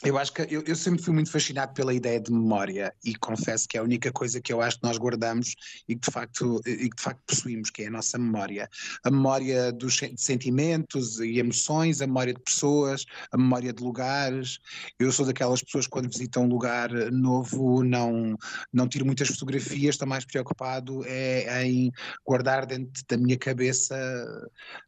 eu 0.04 0.18
acho 0.18 0.32
que 0.32 0.42
eu, 0.42 0.62
eu, 0.66 0.76
sempre 0.76 1.02
fui 1.02 1.14
muito 1.14 1.30
fascinado 1.30 1.72
pela 1.72 1.94
ideia 1.94 2.20
de 2.20 2.30
memória 2.30 2.94
e 3.02 3.14
confesso 3.14 3.66
que 3.66 3.78
é 3.78 3.80
a 3.80 3.82
única 3.82 4.12
coisa 4.12 4.40
que 4.42 4.52
eu 4.52 4.60
acho 4.60 4.78
que 4.78 4.84
nós 4.84 4.98
guardamos 4.98 5.54
e 5.88 5.94
que 5.94 6.06
de 6.06 6.12
facto, 6.12 6.60
e 6.66 6.90
que 6.90 6.96
de 6.96 7.02
facto 7.02 7.22
possuímos, 7.26 7.70
que 7.70 7.82
é 7.82 7.86
a 7.86 7.90
nossa 7.90 8.18
memória. 8.18 8.68
A 9.02 9.10
memória 9.10 9.72
dos 9.72 9.98
sentimentos 10.16 11.18
e 11.20 11.38
emoções, 11.38 12.02
a 12.02 12.06
memória 12.06 12.34
de 12.34 12.40
pessoas, 12.40 13.06
a 13.32 13.38
memória 13.38 13.72
de 13.72 13.82
lugares. 13.82 14.58
Eu 14.98 15.10
sou 15.10 15.24
daquelas 15.24 15.62
pessoas 15.62 15.86
que 15.86 15.92
quando 15.92 16.10
visitam 16.10 16.44
um 16.44 16.48
lugar 16.48 16.90
novo 17.10 17.82
não, 17.82 18.36
não 18.70 18.86
tiro 18.86 19.06
muitas 19.06 19.28
fotografias, 19.28 19.94
estou 19.94 20.06
mais 20.06 20.26
preocupado 20.26 21.04
é 21.06 21.64
em 21.64 21.90
guardar 22.24 22.66
dentro 22.66 23.02
da 23.08 23.16
minha 23.16 23.38
cabeça 23.38 23.96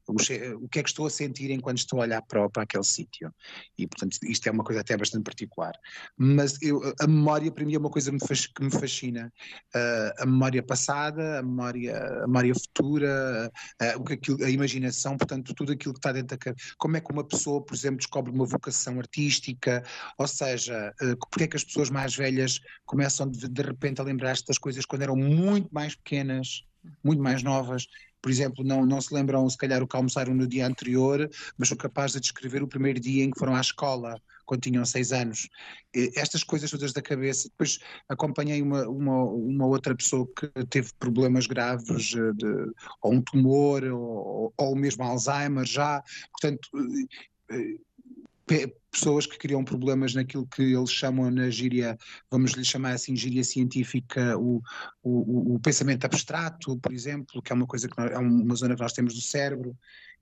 o, 0.08 0.64
o 0.64 0.68
que 0.68 0.78
é 0.78 0.82
que 0.82 0.88
estou 0.88 1.06
a 1.06 1.10
sentir 1.10 1.50
enquanto 1.50 1.78
estou 1.78 2.00
a 2.00 2.02
olhar 2.02 2.22
para, 2.22 2.48
para 2.48 2.62
aquele 2.62 2.84
sítio. 2.84 3.32
E 3.76 3.86
portanto 3.86 4.18
isto 4.24 4.46
é 4.46 4.50
uma 4.50 4.64
coisa 4.64 4.80
até 4.80 4.96
bastante 4.96 5.24
particular. 5.24 5.72
Mas 6.16 6.60
eu, 6.62 6.80
a 7.00 7.06
memória, 7.06 7.50
para 7.52 7.64
mim, 7.64 7.74
é 7.74 7.78
uma 7.78 7.90
coisa 7.90 8.10
que 8.10 8.64
me 8.64 8.70
fascina. 8.70 9.32
Uh, 9.74 10.22
a 10.22 10.26
memória 10.26 10.62
passada, 10.62 11.38
a 11.38 11.42
memória, 11.42 11.96
a 12.22 12.26
memória 12.26 12.54
futura, 12.54 13.52
uh, 13.82 14.00
o 14.00 14.04
que 14.04 14.14
aquilo, 14.14 14.44
a 14.44 14.50
imaginação, 14.50 15.16
portanto, 15.16 15.54
tudo 15.54 15.72
aquilo 15.72 15.92
que 15.94 15.98
está 15.98 16.12
dentro 16.12 16.28
da 16.28 16.38
cabeça. 16.38 16.74
Como 16.78 16.96
é 16.96 17.00
que 17.00 17.12
uma 17.12 17.24
pessoa, 17.24 17.62
por 17.62 17.74
exemplo, 17.74 17.98
descobre 17.98 18.32
uma 18.32 18.46
vocação 18.46 18.98
artística, 18.98 19.82
ou 20.16 20.26
seja, 20.26 20.92
uh, 21.02 21.16
porque 21.30 21.44
é 21.44 21.46
que 21.46 21.56
as 21.56 21.64
pessoas 21.64 21.90
mais 21.90 22.14
velhas 22.14 22.60
começam 22.86 23.28
de, 23.28 23.48
de 23.48 23.62
repente 23.62 24.00
a 24.00 24.04
lembrar-se 24.04 24.46
das 24.46 24.58
coisas 24.58 24.84
quando 24.84 25.02
eram 25.02 25.16
muito 25.16 25.68
mais 25.72 25.94
pequenas, 25.94 26.64
muito 27.04 27.22
mais 27.22 27.42
novas, 27.42 27.86
por 28.20 28.30
exemplo, 28.30 28.64
não, 28.64 28.84
não 28.84 29.00
se 29.00 29.14
lembram 29.14 29.48
se 29.48 29.56
calhar 29.56 29.82
o 29.82 29.86
que 29.86 29.96
almoçaram 29.96 30.34
no 30.34 30.46
dia 30.46 30.66
anterior, 30.66 31.28
mas 31.56 31.68
são 31.68 31.76
capazes 31.76 32.12
de 32.12 32.20
descrever 32.20 32.62
o 32.62 32.68
primeiro 32.68 33.00
dia 33.00 33.24
em 33.24 33.30
que 33.30 33.38
foram 33.38 33.54
à 33.54 33.60
escola, 33.60 34.20
quando 34.48 34.62
tinham 34.62 34.84
seis 34.84 35.12
anos. 35.12 35.48
Estas 36.16 36.42
coisas 36.42 36.70
todas 36.70 36.94
da 36.94 37.02
cabeça. 37.02 37.48
Depois 37.50 37.78
acompanhei 38.08 38.62
uma, 38.62 38.88
uma, 38.88 39.24
uma 39.24 39.66
outra 39.66 39.94
pessoa 39.94 40.26
que 40.34 40.48
teve 40.66 40.90
problemas 40.98 41.46
graves, 41.46 42.14
eh, 42.16 42.32
de, 42.32 42.72
ou 43.02 43.12
um 43.12 43.20
tumor, 43.20 43.84
ou, 43.84 44.52
ou 44.56 44.74
mesmo 44.74 45.04
Alzheimer 45.04 45.66
já. 45.66 46.02
Portanto, 46.32 46.68
eh, 47.50 47.76
eh, 48.50 48.72
pessoas 48.98 49.26
que 49.26 49.38
criam 49.38 49.64
problemas 49.64 50.12
naquilo 50.14 50.46
que 50.46 50.62
eles 50.62 50.90
chamam 50.90 51.30
na 51.30 51.48
gíria, 51.48 51.96
vamos 52.30 52.52
lhe 52.52 52.64
chamar 52.64 52.92
assim, 52.92 53.14
gíria 53.14 53.44
científica, 53.44 54.36
o, 54.36 54.60
o, 55.02 55.54
o 55.54 55.60
pensamento 55.60 56.04
abstrato, 56.04 56.76
por 56.78 56.92
exemplo, 56.92 57.40
que 57.40 57.52
é 57.52 57.54
uma 57.54 57.66
coisa 57.66 57.88
que 57.88 57.96
nós, 57.96 58.10
é 58.10 58.18
uma 58.18 58.54
zona 58.56 58.74
que 58.74 58.82
nós 58.82 58.92
temos 58.92 59.14
do 59.14 59.20
cérebro. 59.20 59.76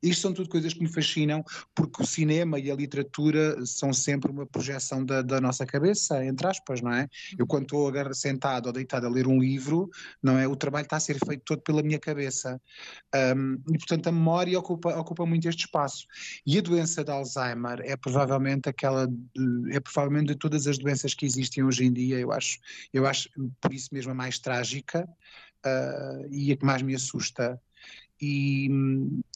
Isto 0.08 0.22
são 0.22 0.32
tudo 0.32 0.48
coisas 0.48 0.72
que 0.72 0.82
me 0.82 0.88
fascinam, 0.88 1.44
porque 1.74 2.02
o 2.02 2.06
cinema 2.06 2.58
e 2.58 2.70
a 2.70 2.74
literatura 2.74 3.64
são 3.66 3.92
sempre 3.92 4.30
uma 4.30 4.46
projeção 4.46 5.04
da, 5.04 5.22
da 5.22 5.40
nossa 5.40 5.66
cabeça, 5.66 6.24
entre 6.24 6.46
aspas, 6.46 6.80
não 6.80 6.92
é? 6.92 7.08
Eu 7.38 7.46
quando 7.46 7.64
estou 7.64 7.92
sentado 8.14 8.66
ou 8.66 8.72
deitado 8.72 9.06
a 9.06 9.10
ler 9.10 9.26
um 9.26 9.38
livro, 9.38 9.90
não 10.22 10.38
é? 10.38 10.46
O 10.46 10.56
trabalho 10.56 10.84
está 10.84 10.96
a 10.96 11.00
ser 11.00 11.18
feito 11.24 11.42
todo 11.44 11.60
pela 11.62 11.82
minha 11.82 11.98
cabeça. 11.98 12.60
Um, 13.14 13.54
e, 13.72 13.78
portanto, 13.78 14.06
a 14.08 14.12
memória 14.12 14.58
ocupa, 14.58 14.96
ocupa 14.98 15.26
muito 15.26 15.48
este 15.48 15.66
espaço. 15.66 16.06
E 16.46 16.58
a 16.58 16.60
doença 16.60 17.02
de 17.02 17.10
Alzheimer 17.10 17.80
é 17.84 17.96
provavelmente 17.96 18.68
aquela, 18.68 19.08
é 19.70 19.80
provavelmente 19.80 20.28
de 20.28 20.36
todas 20.36 20.66
as 20.66 20.78
doenças 20.78 21.14
que 21.14 21.26
existem 21.26 21.64
hoje 21.64 21.84
em 21.84 21.92
dia, 21.92 22.18
eu 22.18 22.32
acho, 22.32 22.58
eu 22.92 23.06
acho 23.06 23.28
por 23.60 23.72
isso 23.72 23.88
mesmo 23.92 24.12
a 24.12 24.14
mais 24.14 24.38
trágica 24.38 25.08
uh, 25.64 26.28
e 26.30 26.52
a 26.52 26.56
que 26.56 26.64
mais 26.64 26.82
me 26.82 26.94
assusta. 26.94 27.60
E, 28.20 28.68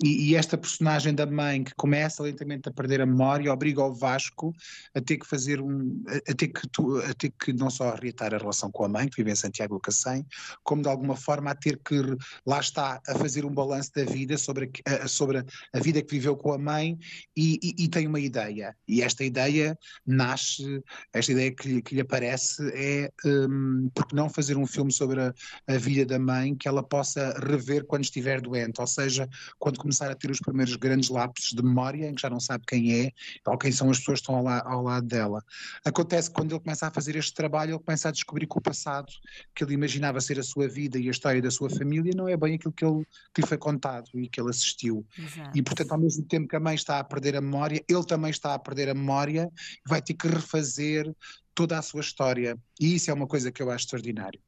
e, 0.03 0.35
esta 0.35 0.57
personagem 0.57 1.15
da 1.15 1.27
mãe 1.27 1.63
que 1.63 1.75
começa 1.75 2.23
lentamente 2.23 2.69
a 2.69 2.73
perder 2.73 3.03
a 3.03 3.07
memória 3.07 3.53
obriga 3.53 3.83
o 3.83 3.93
Vasco 3.93 4.55
a 4.95 5.01
ter 5.01 5.19
que 5.19 5.27
fazer 5.27 5.61
um 5.61 6.03
a, 6.07 6.35
ter 6.35 6.49
que 6.49 6.63
a 7.05 7.15
ter 7.15 7.31
que 7.39 7.53
não 7.53 7.69
só 7.69 7.95
reatar 7.95 8.35
a 8.35 8.39
relação 8.39 8.71
com 8.71 8.85
a 8.85 8.89
mãe 8.89 9.09
que 9.09 9.17
vive 9.17 9.33
em 9.33 9.37
Santiago 9.37 9.75
do 9.75 9.81
Cacém 9.81 10.25
como 10.63 10.83
de 10.83 10.89
alguma 10.89 11.15
forma 11.15 11.51
a 11.51 11.55
ter 11.55 11.79
que 11.85 12.01
lá 12.47 12.61
está 12.61 13.01
a 13.07 13.15
fazer 13.17 13.45
um 13.45 13.53
balanço 13.53 13.93
da 13.95 14.05
vida 14.05 14.39
sobre 14.39 14.71
a, 14.87 15.07
sobre 15.07 15.45
a 15.73 15.81
vida 15.81 16.01
que 16.01 16.15
viveu 16.15 16.37
com 16.37 16.53
a 16.53 16.59
mãe 16.59 16.99
e, 17.37 17.59
e, 17.63 17.85
e 17.85 17.89
tem 17.89 18.07
uma 18.07 18.21
ideia. 18.21 18.75
E 18.89 19.03
esta 19.03 19.25
ideia 19.25 19.79
nasce 20.07 20.83
esta 21.13 21.33
ideia 21.33 21.55
que 21.55 21.69
lhe, 21.69 21.83
que 21.83 21.95
lhe 21.95 22.01
aparece 22.01 22.63
é 22.75 23.11
um, 23.25 23.91
porque 23.95 24.17
não 24.17 24.29
fazer 24.29 24.57
um 24.57 24.67
filme 24.67 24.93
sobre 24.93 25.21
a, 25.21 25.35
a 25.67 25.77
vida 25.77 26.07
da 26.07 26.19
mãe 26.19 26.55
que 26.55 26.69
ela 26.69 26.83
possa 26.83 27.35
rever 27.39 27.85
quando 27.85 28.05
estiver 28.05 28.41
doente 28.41 28.70
ou 28.79 28.87
seja, 28.87 29.29
quando 29.59 29.79
começar 29.79 30.11
a 30.11 30.15
ter 30.15 30.31
os 30.31 30.41
primeiros 30.41 30.77
grandes 30.77 31.09
lapsos 31.09 31.53
de 31.53 31.63
memória, 31.63 32.09
em 32.09 32.15
que 32.15 32.23
já 32.23 32.31
não 32.31 32.41
sabe 32.41 32.65
quem 32.67 33.07
é 33.07 33.13
ou 33.47 33.57
quem 33.57 33.73
são 33.73 33.91
as 33.91 33.99
pessoas 33.99 34.21
que 34.21 34.23
estão 34.23 34.37
ao, 34.37 34.45
la 34.45 34.61
ao 34.61 34.83
lado 34.83 35.07
dela. 35.07 35.43
Acontece 35.85 36.29
que 36.29 36.35
quando 36.35 36.53
ele 36.53 36.61
começa 36.61 36.87
a 36.87 36.91
fazer 36.91 37.17
este 37.17 37.33
trabalho, 37.35 37.73
ele 37.73 37.83
começa 37.83 38.09
a 38.09 38.13
descobrir 38.13 38.47
que 38.47 38.59
o 38.59 38.61
passado 38.61 39.13
que 39.55 39.65
ele 39.65 39.75
imaginava 39.75 40.21
ser 40.21 40.39
a 40.39 40.43
sua 40.43 40.69
vida 40.69 40.99
e 40.99 41.09
a 41.09 41.11
história 41.11 41.41
da 41.41 41.51
sua 41.51 41.71
família 41.71 42.13
não 42.15 42.29
é 42.29 42.37
bem 42.37 42.55
aquilo 42.55 42.73
que, 42.73 42.85
ele, 42.85 43.07
que 43.35 43.41
lhe 43.41 43.47
foi 43.47 43.59
contado 43.59 44.09
e 44.15 44.29
que 44.29 44.41
ele 44.41 44.51
assistiu. 44.51 45.07
Exato. 45.19 45.57
E, 45.57 45.63
portanto, 45.63 45.93
ao 45.93 45.99
mesmo 45.99 46.25
tempo 46.25 46.49
que 46.49 46.57
a 46.57 46.61
mãe 46.61 46.75
está 46.75 46.99
a 46.99 47.05
perder 47.05 47.37
a 47.37 47.41
memória, 47.41 47.83
ele 47.89 48.05
também 48.05 48.31
está 48.31 48.55
a 48.55 48.59
perder 48.59 48.89
a 48.89 48.95
memória 48.95 49.51
e 49.85 49.89
vai 49.89 50.03
ter 50.03 50.15
que 50.15 50.29
refazer 50.29 51.13
toda 51.55 51.79
a 51.79 51.83
sua 51.83 52.01
história. 52.01 52.59
E 52.79 52.95
isso 52.95 53.11
é 53.11 53.15
uma 53.15 53.27
coisa 53.27 53.53
que 53.53 53.63
eu 53.63 53.71
acho 53.71 53.85
extraordinário. 53.85 54.41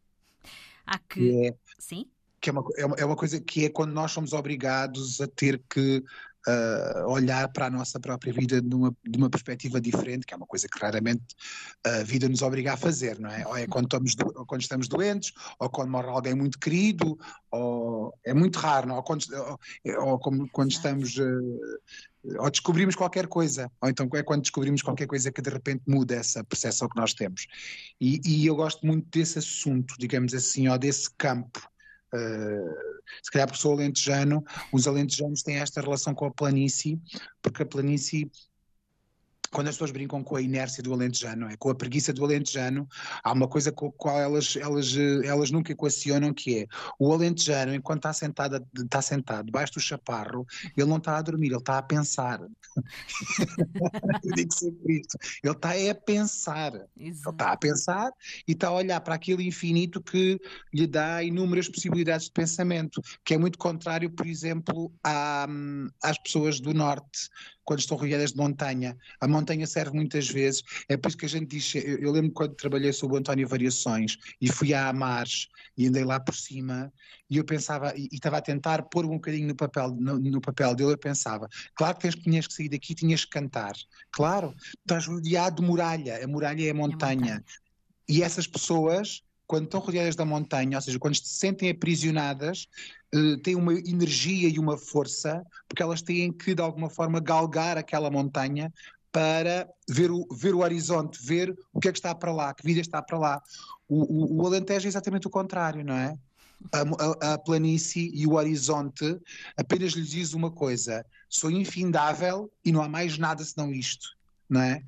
Há 0.86 0.98
que. 0.98 1.46
É... 1.46 1.54
Sim? 1.78 2.06
Que 2.42 2.50
é 2.50 2.52
uma, 2.52 2.64
é 2.76 2.84
uma, 2.84 2.96
é 2.96 3.04
uma 3.04 3.16
coisa 3.16 3.40
que 3.40 3.64
é 3.64 3.70
quando 3.70 3.92
nós 3.92 4.10
somos 4.10 4.32
obrigados 4.32 5.20
a 5.20 5.28
ter 5.28 5.62
que 5.70 6.04
uh, 6.48 7.08
olhar 7.08 7.48
para 7.52 7.66
a 7.66 7.70
nossa 7.70 8.00
própria 8.00 8.32
vida 8.32 8.60
numa, 8.60 8.94
de 9.04 9.16
uma 9.16 9.30
perspectiva 9.30 9.80
diferente, 9.80 10.26
que 10.26 10.34
é 10.34 10.36
uma 10.36 10.46
coisa 10.46 10.66
que 10.68 10.78
raramente 10.78 11.22
a 11.84 12.02
vida 12.02 12.28
nos 12.28 12.42
obriga 12.42 12.72
a 12.72 12.76
fazer, 12.76 13.18
não 13.18 13.30
é? 13.30 13.46
Ou 13.46 13.56
é 13.56 13.66
quando 13.66 13.84
estamos, 13.84 14.14
do, 14.14 14.26
ou 14.36 14.44
quando 14.44 14.60
estamos 14.60 14.88
doentes, 14.88 15.32
ou 15.58 15.70
quando 15.70 15.90
morre 15.90 16.08
alguém 16.08 16.34
muito 16.34 16.58
querido, 16.58 17.16
ou 17.50 18.12
é 18.24 18.34
muito 18.34 18.58
raro, 18.58 18.88
não? 18.88 18.96
ou 18.96 19.02
quando, 19.02 19.24
ou, 19.32 19.58
ou 20.10 20.18
como, 20.18 20.48
quando 20.50 20.72
estamos. 20.72 21.16
Uh, 21.16 21.60
ou 22.38 22.48
descobrimos 22.48 22.94
qualquer 22.94 23.26
coisa, 23.26 23.68
ou 23.80 23.88
então 23.88 24.08
é 24.14 24.22
quando 24.22 24.42
descobrimos 24.42 24.80
qualquer 24.80 25.08
coisa 25.08 25.32
que 25.32 25.42
de 25.42 25.50
repente 25.50 25.82
muda 25.88 26.14
essa 26.14 26.44
percepção 26.44 26.88
que 26.88 26.96
nós 26.96 27.12
temos. 27.14 27.48
E, 28.00 28.20
e 28.24 28.46
eu 28.46 28.54
gosto 28.54 28.86
muito 28.86 29.08
desse 29.10 29.40
assunto, 29.40 29.96
digamos 29.98 30.32
assim, 30.32 30.68
ou 30.68 30.78
desse 30.78 31.10
campo, 31.18 31.60
Uh, 32.14 33.02
se 33.22 33.30
calhar 33.30 33.48
por 33.48 33.56
sou 33.56 33.72
alentejano, 33.72 34.44
os 34.72 34.86
alentejanos 34.86 35.42
têm 35.42 35.56
esta 35.56 35.80
relação 35.80 36.14
com 36.14 36.26
a 36.26 36.30
planície, 36.30 37.00
porque 37.40 37.62
a 37.62 37.66
planície 37.66 38.30
quando 39.52 39.68
as 39.68 39.74
pessoas 39.74 39.90
brincam 39.90 40.24
com 40.24 40.34
a 40.34 40.40
inércia 40.40 40.82
do 40.82 40.92
alentejano, 40.92 41.48
é? 41.48 41.56
com 41.56 41.68
a 41.68 41.74
preguiça 41.74 42.12
do 42.12 42.24
alentejano, 42.24 42.88
há 43.22 43.32
uma 43.32 43.46
coisa 43.46 43.70
com 43.70 43.88
a 43.88 43.92
qual 43.92 44.18
elas, 44.18 44.56
elas, 44.56 44.96
elas 45.24 45.50
nunca 45.50 45.72
equacionam 45.72 46.32
que 46.32 46.60
é 46.60 46.66
o 46.98 47.12
alentejano, 47.12 47.74
enquanto 47.74 47.98
está 47.98 48.12
sentado, 48.12 48.66
está 48.76 49.02
sentado 49.02 49.46
debaixo 49.46 49.74
do 49.74 49.80
chaparro, 49.80 50.46
ele 50.76 50.88
não 50.88 50.96
está 50.96 51.18
a 51.18 51.22
dormir, 51.22 51.48
ele 51.48 51.56
está 51.56 51.78
a 51.78 51.82
pensar. 51.82 52.40
Eu 54.24 54.32
digo 54.34 54.54
sempre 54.54 55.00
isto. 55.00 55.18
Ele 55.42 55.52
está 55.52 55.76
é 55.76 55.90
a 55.90 55.94
pensar. 55.94 56.72
Exato. 56.74 56.90
Ele 56.96 57.10
está 57.10 57.52
a 57.52 57.56
pensar 57.56 58.10
e 58.48 58.52
está 58.52 58.68
a 58.68 58.72
olhar 58.72 59.00
para 59.00 59.14
aquele 59.14 59.46
infinito 59.46 60.00
que 60.00 60.40
lhe 60.72 60.86
dá 60.86 61.22
inúmeras 61.22 61.68
possibilidades 61.68 62.26
de 62.26 62.32
pensamento, 62.32 63.02
que 63.24 63.34
é 63.34 63.38
muito 63.38 63.58
contrário, 63.58 64.10
por 64.10 64.26
exemplo, 64.26 64.90
à, 65.04 65.46
às 66.02 66.18
pessoas 66.18 66.60
do 66.60 66.72
norte 66.72 67.28
quando 67.64 67.80
estão 67.80 67.96
rodeadas 67.96 68.32
de 68.32 68.36
montanha. 68.38 68.96
A 69.20 69.28
montanha 69.28 69.66
serve 69.66 69.96
muitas 69.96 70.28
vezes, 70.28 70.62
é 70.88 70.96
por 70.96 71.08
isso 71.08 71.16
que 71.16 71.26
a 71.26 71.28
gente 71.28 71.48
diz, 71.48 71.74
eu, 71.74 71.98
eu 71.98 72.12
lembro 72.12 72.32
quando 72.32 72.54
trabalhei 72.54 72.92
sobre 72.92 73.16
o 73.16 73.18
António 73.18 73.48
Variações 73.48 74.18
e 74.40 74.50
fui 74.50 74.74
a 74.74 74.88
Amares 74.88 75.48
e 75.76 75.86
andei 75.86 76.04
lá 76.04 76.18
por 76.18 76.34
cima 76.34 76.92
e 77.30 77.36
eu 77.36 77.44
pensava, 77.44 77.94
e, 77.96 78.08
e 78.12 78.16
estava 78.16 78.38
a 78.38 78.42
tentar 78.42 78.82
pôr 78.84 79.06
um 79.06 79.10
bocadinho 79.10 79.48
no 79.48 79.54
papel, 79.54 79.90
no, 79.90 80.18
no, 80.18 80.40
papel 80.40 80.74
dele, 80.74 80.92
eu 80.92 80.98
pensava, 80.98 81.48
claro 81.74 81.96
que 81.96 82.10
tinhas 82.10 82.46
que 82.46 82.54
sair 82.54 82.68
daqui, 82.68 82.94
tinhas 82.94 83.24
que 83.24 83.30
cantar, 83.30 83.74
claro, 84.10 84.54
estás 84.80 85.06
rodeado 85.06 85.62
de 85.62 85.68
muralha, 85.68 86.22
a 86.22 86.26
muralha 86.26 86.66
é 86.66 86.70
a 86.70 86.74
montanha. 86.74 87.12
É 87.12 87.12
a 87.12 87.16
montanha. 87.16 87.44
E 88.08 88.22
essas 88.22 88.46
pessoas 88.46 89.22
quando 89.52 89.66
estão 89.66 89.80
rodeadas 89.80 90.16
da 90.16 90.24
montanha, 90.24 90.78
ou 90.78 90.80
seja, 90.80 90.98
quando 90.98 91.14
se 91.14 91.28
sentem 91.28 91.68
aprisionadas, 91.68 92.66
uh, 93.14 93.36
têm 93.36 93.54
uma 93.54 93.74
energia 93.74 94.48
e 94.48 94.58
uma 94.58 94.78
força, 94.78 95.44
porque 95.68 95.82
elas 95.82 96.00
têm 96.00 96.32
que, 96.32 96.54
de 96.54 96.62
alguma 96.62 96.88
forma, 96.88 97.20
galgar 97.20 97.76
aquela 97.76 98.10
montanha 98.10 98.72
para 99.12 99.68
ver 99.86 100.10
o, 100.10 100.26
ver 100.32 100.54
o 100.54 100.60
horizonte, 100.60 101.22
ver 101.22 101.54
o 101.70 101.80
que 101.80 101.88
é 101.88 101.92
que 101.92 101.98
está 101.98 102.14
para 102.14 102.32
lá, 102.32 102.54
que 102.54 102.64
vida 102.64 102.80
está 102.80 103.02
para 103.02 103.18
lá. 103.18 103.42
O, 103.86 104.38
o, 104.38 104.42
o 104.42 104.46
Alentejo 104.46 104.86
é 104.86 104.88
exatamente 104.88 105.26
o 105.26 105.30
contrário, 105.30 105.84
não 105.84 105.96
é? 105.96 106.16
A, 106.72 107.28
a, 107.28 107.34
a, 107.34 107.38
planície 107.38 108.10
e 108.14 108.26
o 108.26 108.36
horizonte 108.36 109.20
apenas 109.54 109.92
lhes 109.92 110.08
diz 110.08 110.32
uma 110.32 110.50
coisa: 110.50 111.04
sou 111.28 111.50
infindável 111.50 112.50
e 112.64 112.72
não 112.72 112.80
há 112.80 112.88
mais 112.88 113.18
nada 113.18 113.44
senão 113.44 113.70
isto, 113.70 114.16
não 114.48 114.62
é? 114.62 114.82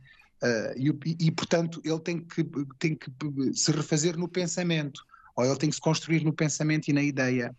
Uh, 0.45 0.77
e, 0.77 1.17
e, 1.27 1.31
portanto, 1.31 1.81
ele 1.83 2.01
tem 2.01 2.21
que, 2.21 2.45
tem 2.79 2.95
que 2.95 3.11
se 3.55 3.73
refazer 3.73 4.19
no 4.19 4.29
pensamento, 4.29 5.03
ou 5.35 5.43
ele 5.43 5.57
tem 5.57 5.71
que 5.71 5.77
se 5.77 5.81
construir 5.81 6.23
no 6.23 6.35
pensamento 6.35 6.89
e 6.89 6.93
na 6.93 7.03
ideia. 7.03 7.57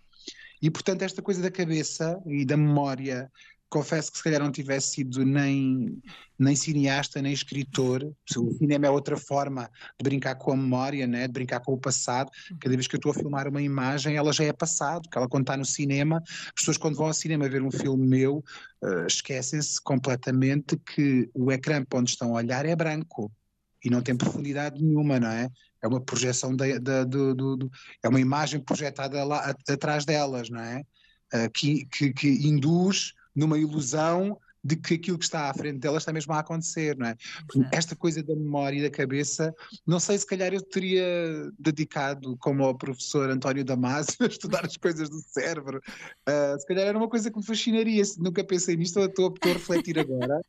E, 0.62 0.70
portanto, 0.70 1.02
esta 1.02 1.22
coisa 1.22 1.42
da 1.42 1.50
cabeça 1.50 2.22
e 2.28 2.46
da 2.46 2.56
memória 2.56 3.32
confesso 3.70 4.12
que 4.12 4.18
se 4.18 4.24
calhar 4.24 4.42
não 4.42 4.52
tivesse 4.52 4.96
sido 4.96 5.26
nem, 5.26 6.02
nem 6.38 6.56
cineasta, 6.56 7.22
nem 7.22 7.34
escritor. 7.34 8.04
O 8.38 8.54
cinema 8.54 8.88
é 8.88 8.90
outra 8.90 9.18
forma 9.18 9.70
de 10.00 10.04
brincar 10.04 10.36
com 10.36 10.52
a 10.52 10.56
memória, 10.56 11.08
né? 11.08 11.28
de 11.28 11.34
brincar 11.34 11.60
com 11.60 11.74
o 11.74 11.78
passado. 11.78 12.32
Cada 12.60 12.76
vez 12.76 12.88
que 12.88 12.96
eu 12.96 13.00
estou 13.00 13.12
a 13.12 13.16
filmar 13.16 13.48
uma 13.48 13.62
imagem, 13.62 14.16
ela 14.16 14.32
já 14.32 14.44
é 14.44 14.54
passado, 14.54 15.10
que 15.10 15.18
ela 15.18 15.28
quando 15.28 15.44
está 15.44 15.58
no 15.58 15.66
cinema, 15.66 16.22
as 16.28 16.52
pessoas 16.56 16.78
quando 16.78 16.96
vão 16.96 17.08
ao 17.08 17.14
cinema 17.14 17.50
ver 17.50 17.62
um 17.62 17.72
filme 17.72 18.06
meu, 18.08 18.44
uh, 18.82 19.06
esquecem-se 19.08 19.82
completamente 19.82 20.78
que 20.78 21.30
o 21.34 21.52
ecrã 21.52 21.84
para 21.84 22.00
onde 22.00 22.12
estão 22.12 22.30
a 22.32 22.42
olhar 22.42 22.66
é 22.66 22.76
branco 22.76 23.32
e 23.84 23.90
não 23.90 24.02
tem 24.02 24.16
profundidade 24.16 24.82
nenhuma, 24.82 25.20
não 25.20 25.30
é? 25.30 25.50
É 25.82 25.88
uma 25.88 26.02
projeção 26.02 26.56
da 26.56 26.66
do, 27.06 27.36
do, 27.36 27.56
do, 27.58 27.72
é 28.02 28.10
uma 28.10 28.20
imagem 28.20 28.60
projetada 28.60 29.24
lá 29.24 29.54
atrás 29.70 30.06
delas, 30.06 30.50
não 30.50 30.60
é? 30.60 30.82
Uh, 31.34 31.52
que, 31.52 31.86
que, 31.86 32.14
que 32.14 32.28
induz 32.48 33.14
numa 33.36 33.58
ilusão 33.58 34.40
de 34.66 34.76
que 34.76 34.96
aquilo 34.96 35.20
que 35.20 35.26
está 35.26 35.48
à 35.48 35.54
frente 35.54 35.78
dela 35.78 36.00
está 36.00 36.12
mesmo 36.12 36.34
a 36.34 36.40
acontecer, 36.40 36.98
não 36.98 37.06
é? 37.06 37.16
Esta 37.72 37.96
coisa 37.96 38.24
da 38.24 38.36
memória 38.36 38.80
e 38.80 38.82
da 38.82 38.90
cabeça, 38.90 39.54
não 39.86 40.00
sei 40.00 40.18
se 40.18 40.26
calhar 40.26 40.52
eu 40.52 40.62
teria 40.62 41.06
dedicado, 41.60 42.36
como 42.38 42.68
o 42.68 42.74
professor 42.76 43.30
António 43.30 43.64
Damasio, 43.64 44.16
a 44.26 44.26
estudar 44.26 44.66
as 44.66 44.76
coisas 44.76 45.08
do 45.08 45.20
cérebro. 45.20 45.80
Uh, 46.28 46.60
se 46.60 46.66
calhar 46.66 46.88
era 46.88 46.98
uma 46.98 47.08
coisa 47.08 47.30
que 47.30 47.38
me 47.38 47.46
fascinaria, 47.46 48.02
nunca 48.18 48.44
pensei 48.44 48.76
nisto, 48.76 49.00
estou, 49.00 49.32
estou 49.32 49.52
a 49.52 49.54
refletir 49.54 50.00
agora. 50.00 50.42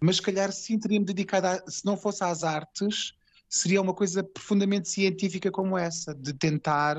Mas 0.00 0.16
se 0.16 0.22
calhar 0.22 0.50
sim 0.50 0.76
teria-me 0.76 1.06
dedicado, 1.06 1.46
a, 1.46 1.70
se 1.70 1.84
não 1.84 1.96
fosse 1.96 2.24
às 2.24 2.42
artes, 2.42 3.12
seria 3.48 3.80
uma 3.80 3.94
coisa 3.94 4.24
profundamente 4.24 4.88
científica 4.88 5.52
como 5.52 5.78
essa, 5.78 6.12
de 6.12 6.32
tentar 6.32 6.96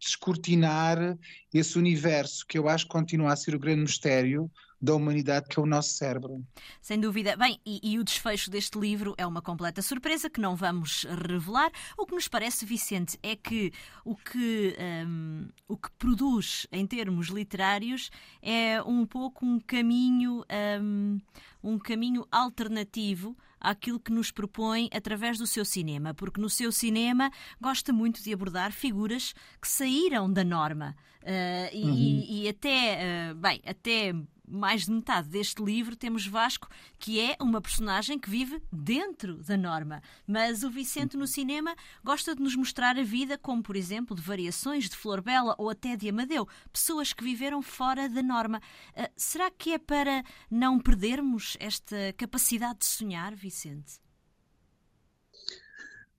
descortinar 0.00 1.18
esse 1.52 1.78
universo 1.78 2.46
que 2.46 2.58
eu 2.58 2.68
acho 2.68 2.84
que 2.84 2.92
continua 2.92 3.32
a 3.32 3.36
ser 3.36 3.54
o 3.54 3.58
grande 3.58 3.82
mistério 3.82 4.50
da 4.80 4.94
humanidade 4.94 5.48
que 5.48 5.58
é 5.58 5.62
o 5.62 5.66
nosso 5.66 5.90
cérebro. 5.90 6.44
Sem 6.80 7.00
dúvida. 7.00 7.36
Bem, 7.36 7.58
e, 7.66 7.80
e, 7.82 7.98
o 7.98 8.04
desfecho 8.04 8.50
deste 8.50 8.78
livro 8.78 9.14
é 9.18 9.26
uma 9.26 9.42
completa 9.42 9.82
surpresa 9.82 10.30
que 10.30 10.40
não 10.40 10.54
vamos 10.54 11.04
revelar. 11.04 11.70
O 11.96 12.06
que 12.06 12.14
nos 12.14 12.28
parece, 12.28 12.64
Vicente, 12.64 13.18
é 13.22 13.34
que 13.34 13.72
o 14.04 14.14
que, 14.14 14.76
um, 15.06 15.48
o 15.66 15.76
que 15.76 15.90
produz 15.98 16.66
em 16.70 16.86
termos 16.86 17.28
literários 17.28 18.10
é 18.40 18.80
um 18.82 19.04
pouco 19.04 19.44
um 19.44 19.58
caminho, 19.58 20.44
um, 20.80 21.20
um 21.62 21.78
caminho 21.78 22.24
alternativo 22.30 23.36
àquilo 23.60 23.98
que 23.98 24.12
nos 24.12 24.30
propõe 24.30 24.88
através 24.92 25.38
do 25.38 25.46
seu 25.46 25.64
cinema, 25.64 26.14
porque 26.14 26.40
no 26.40 26.48
seu 26.48 26.70
cinema 26.70 27.30
gosta 27.60 27.92
muito 27.92 28.22
de 28.22 28.32
abordar 28.32 28.70
figuras 28.70 29.34
que 29.60 29.66
saíram 29.66 30.32
da 30.32 30.44
norma. 30.44 30.94
Uh, 31.22 31.74
e, 31.74 31.84
uhum. 31.84 32.26
e, 32.28 32.48
até, 32.48 33.32
uh, 33.32 33.34
bem, 33.34 33.60
até 33.66 34.14
mais 34.50 34.86
de 34.86 34.92
metade 34.92 35.28
deste 35.28 35.62
livro 35.62 35.96
temos 35.96 36.26
Vasco, 36.26 36.68
que 36.98 37.20
é 37.20 37.36
uma 37.40 37.60
personagem 37.60 38.18
que 38.18 38.30
vive 38.30 38.62
dentro 38.72 39.42
da 39.42 39.56
norma. 39.56 40.02
Mas 40.26 40.62
o 40.62 40.70
Vicente 40.70 41.16
no 41.16 41.26
cinema 41.26 41.74
gosta 42.04 42.34
de 42.34 42.42
nos 42.42 42.56
mostrar 42.56 42.98
a 42.98 43.02
vida 43.02 43.38
como, 43.38 43.62
por 43.62 43.76
exemplo, 43.76 44.16
de 44.16 44.22
variações 44.22 44.88
de 44.88 44.96
Flor 44.96 45.20
Bela 45.20 45.54
ou 45.58 45.70
até 45.70 45.96
de 45.96 46.08
Amadeu, 46.08 46.48
pessoas 46.72 47.12
que 47.12 47.24
viveram 47.24 47.62
fora 47.62 48.08
da 48.08 48.22
norma. 48.22 48.60
Uh, 48.96 49.08
será 49.16 49.50
que 49.50 49.72
é 49.72 49.78
para 49.78 50.24
não 50.50 50.78
perdermos 50.78 51.56
esta 51.60 52.12
capacidade 52.16 52.80
de 52.80 52.86
sonhar, 52.86 53.34
Vicente? 53.34 54.00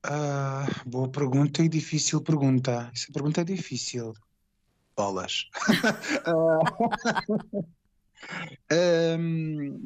Uh, 0.05 0.89
boa 0.89 1.09
pergunta 1.09 1.61
e 1.61 1.67
difícil 1.67 2.21
pergunta. 2.21 2.89
Essa 2.93 3.11
pergunta 3.11 3.41
é 3.41 3.43
difícil. 3.43 4.13
Bolas. 4.95 5.49
uh... 6.27 7.69
Um, 9.19 9.85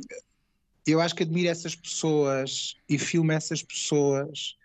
eu 0.85 0.99
acho 0.99 1.15
que 1.15 1.23
admiro 1.23 1.49
essas 1.49 1.75
pessoas 1.75 2.75
e 2.89 2.99
filmo 2.99 3.31
essas 3.31 3.63
pessoas 3.63 4.57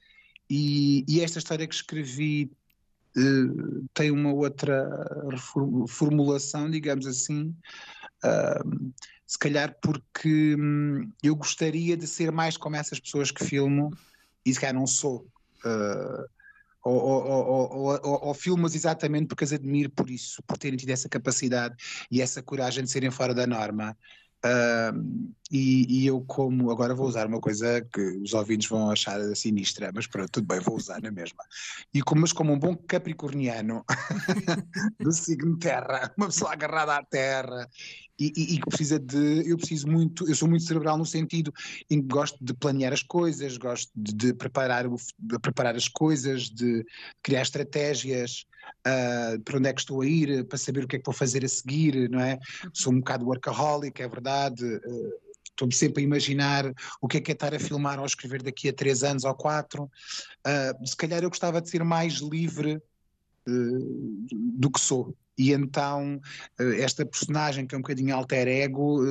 e, 0.51 1.05
e 1.07 1.21
esta 1.21 1.39
história 1.39 1.67
que 1.67 1.75
escrevi 1.75 2.51
uh, 3.17 3.89
tem 3.95 4.11
uma 4.11 4.33
outra 4.33 4.89
formulação, 5.89 6.71
digamos 6.71 7.07
assim, 7.07 7.55
uh, 8.25 8.93
se 9.27 9.39
calhar 9.39 9.77
porque 9.81 10.57
um, 10.59 11.11
eu 11.23 11.37
gostaria 11.37 11.97
de 11.97 12.07
ser 12.07 12.33
mais 12.33 12.57
como 12.57 12.77
essas 12.77 12.99
pessoas 12.99 13.31
que 13.31 13.45
filmo 13.45 13.97
e 14.45 14.53
se 14.53 14.59
calhar 14.61 14.75
não 14.75 14.87
sou. 14.87 15.27
Uh, 15.65 16.38
ou, 16.85 16.95
ou, 16.95 18.01
ou, 18.03 18.27
ou, 18.29 18.35
filmas 18.35 18.75
exatamente 18.75 19.27
porque 19.27 19.45
as 19.45 19.53
admiro 19.53 19.91
por 19.91 20.09
isso, 20.09 20.43
por 20.47 20.57
terem 20.57 20.77
tido 20.77 20.91
essa 20.91 21.09
capacidade 21.09 21.75
e 22.11 22.23
essa 22.23 22.43
coragem 22.43 22.85
de 22.85 22.91
serem 22.91 23.11
fora 23.11 23.35
da 23.35 23.47
norma. 23.47 23.97
Uh, 24.45 25.35
e, 25.51 26.03
e, 26.03 26.07
eu, 26.07 26.21
como 26.21 26.71
agora 26.71 26.95
vou 26.95 27.09
usar 27.09 27.27
uma 27.27 27.41
coisa 27.41 27.81
que 27.93 28.01
os 28.01 28.33
ouvintes 28.35 28.69
vão 28.69 28.89
achar 28.89 29.19
sinistra, 29.35 29.91
mas 29.93 30.07
pronto, 30.07 30.31
tudo 30.31 30.47
bem, 30.47 30.61
vou 30.61 30.77
usar 30.77 31.03
na 31.03 31.11
mesma. 31.11 31.43
E 31.93 32.01
como, 32.03 32.21
mas 32.21 32.33
como 32.33 32.53
um 32.53 32.59
bom 32.59 32.77
capricorniano 32.77 33.85
do 35.01 35.11
signo 35.11 35.59
Terra, 35.59 36.15
uma 36.17 36.27
pessoa 36.27 36.53
agarrada 36.53 36.95
à 36.95 37.05
Terra 37.05 37.69
e, 38.19 38.57
e, 38.57 38.61
precisa 38.61 38.99
de. 38.99 39.49
Eu 39.49 39.57
preciso 39.57 39.87
muito, 39.87 40.29
eu 40.29 40.35
sou 40.35 40.49
muito 40.49 40.65
cerebral 40.65 40.99
no 40.99 41.07
sentido 41.07 41.53
em 41.89 42.01
que 42.01 42.09
gosto 42.09 42.37
de 42.41 42.53
planear 42.53 42.93
as 42.93 43.03
coisas, 43.03 43.57
gosto 43.57 43.91
de, 43.95 44.13
de 44.13 44.35
preparar, 44.35 44.89
de 44.89 45.39
preparar 45.41 45.77
as 45.77 45.87
coisas, 45.87 46.51
de 46.51 46.85
criar 47.23 47.43
estratégias 47.43 48.45
uh, 48.81 49.41
para 49.43 49.59
onde 49.59 49.69
é 49.69 49.73
que 49.73 49.81
estou 49.81 50.01
a 50.01 50.07
ir, 50.07 50.45
para 50.47 50.59
saber 50.59 50.85
o 50.85 50.89
que 50.89 50.97
é 50.97 50.99
que 50.99 51.07
vou 51.07 51.15
fazer 51.15 51.45
a 51.45 51.49
seguir, 51.49 52.11
não 52.11 52.21
é? 52.21 52.39
Sou 52.73 52.93
um 52.93 52.99
bocado 52.99 53.25
workaholic, 53.25 54.03
é 54.03 54.09
verdade. 54.09 54.65
Uh, 54.65 55.29
Estou-me 55.45 55.75
sempre 55.75 56.05
a 56.05 56.07
imaginar 56.07 56.73
o 57.01 57.09
que 57.09 57.17
é 57.17 57.21
que 57.21 57.33
é 57.33 57.35
estar 57.35 57.53
a 57.53 57.59
filmar 57.59 57.99
ou 57.99 58.05
a 58.05 58.07
escrever 58.07 58.45
daqui 58.45 58.69
a 58.69 58.73
três 58.73 59.03
anos 59.03 59.25
ou 59.25 59.35
quatro. 59.35 59.91
Uh, 60.47 60.87
se 60.87 60.97
calhar 60.97 61.21
eu 61.21 61.29
gostava 61.29 61.61
de 61.61 61.69
ser 61.69 61.83
mais 61.83 62.19
livre 62.19 62.81
do 63.45 64.71
que 64.71 64.79
sou. 64.79 65.17
E 65.39 65.53
então, 65.53 66.21
esta 66.59 67.07
personagem 67.07 67.65
que 67.65 67.75
é 67.75 67.79
um 67.79 67.83
bocadinho 67.83 68.15
alter 68.15 68.49
ego, 68.49 69.05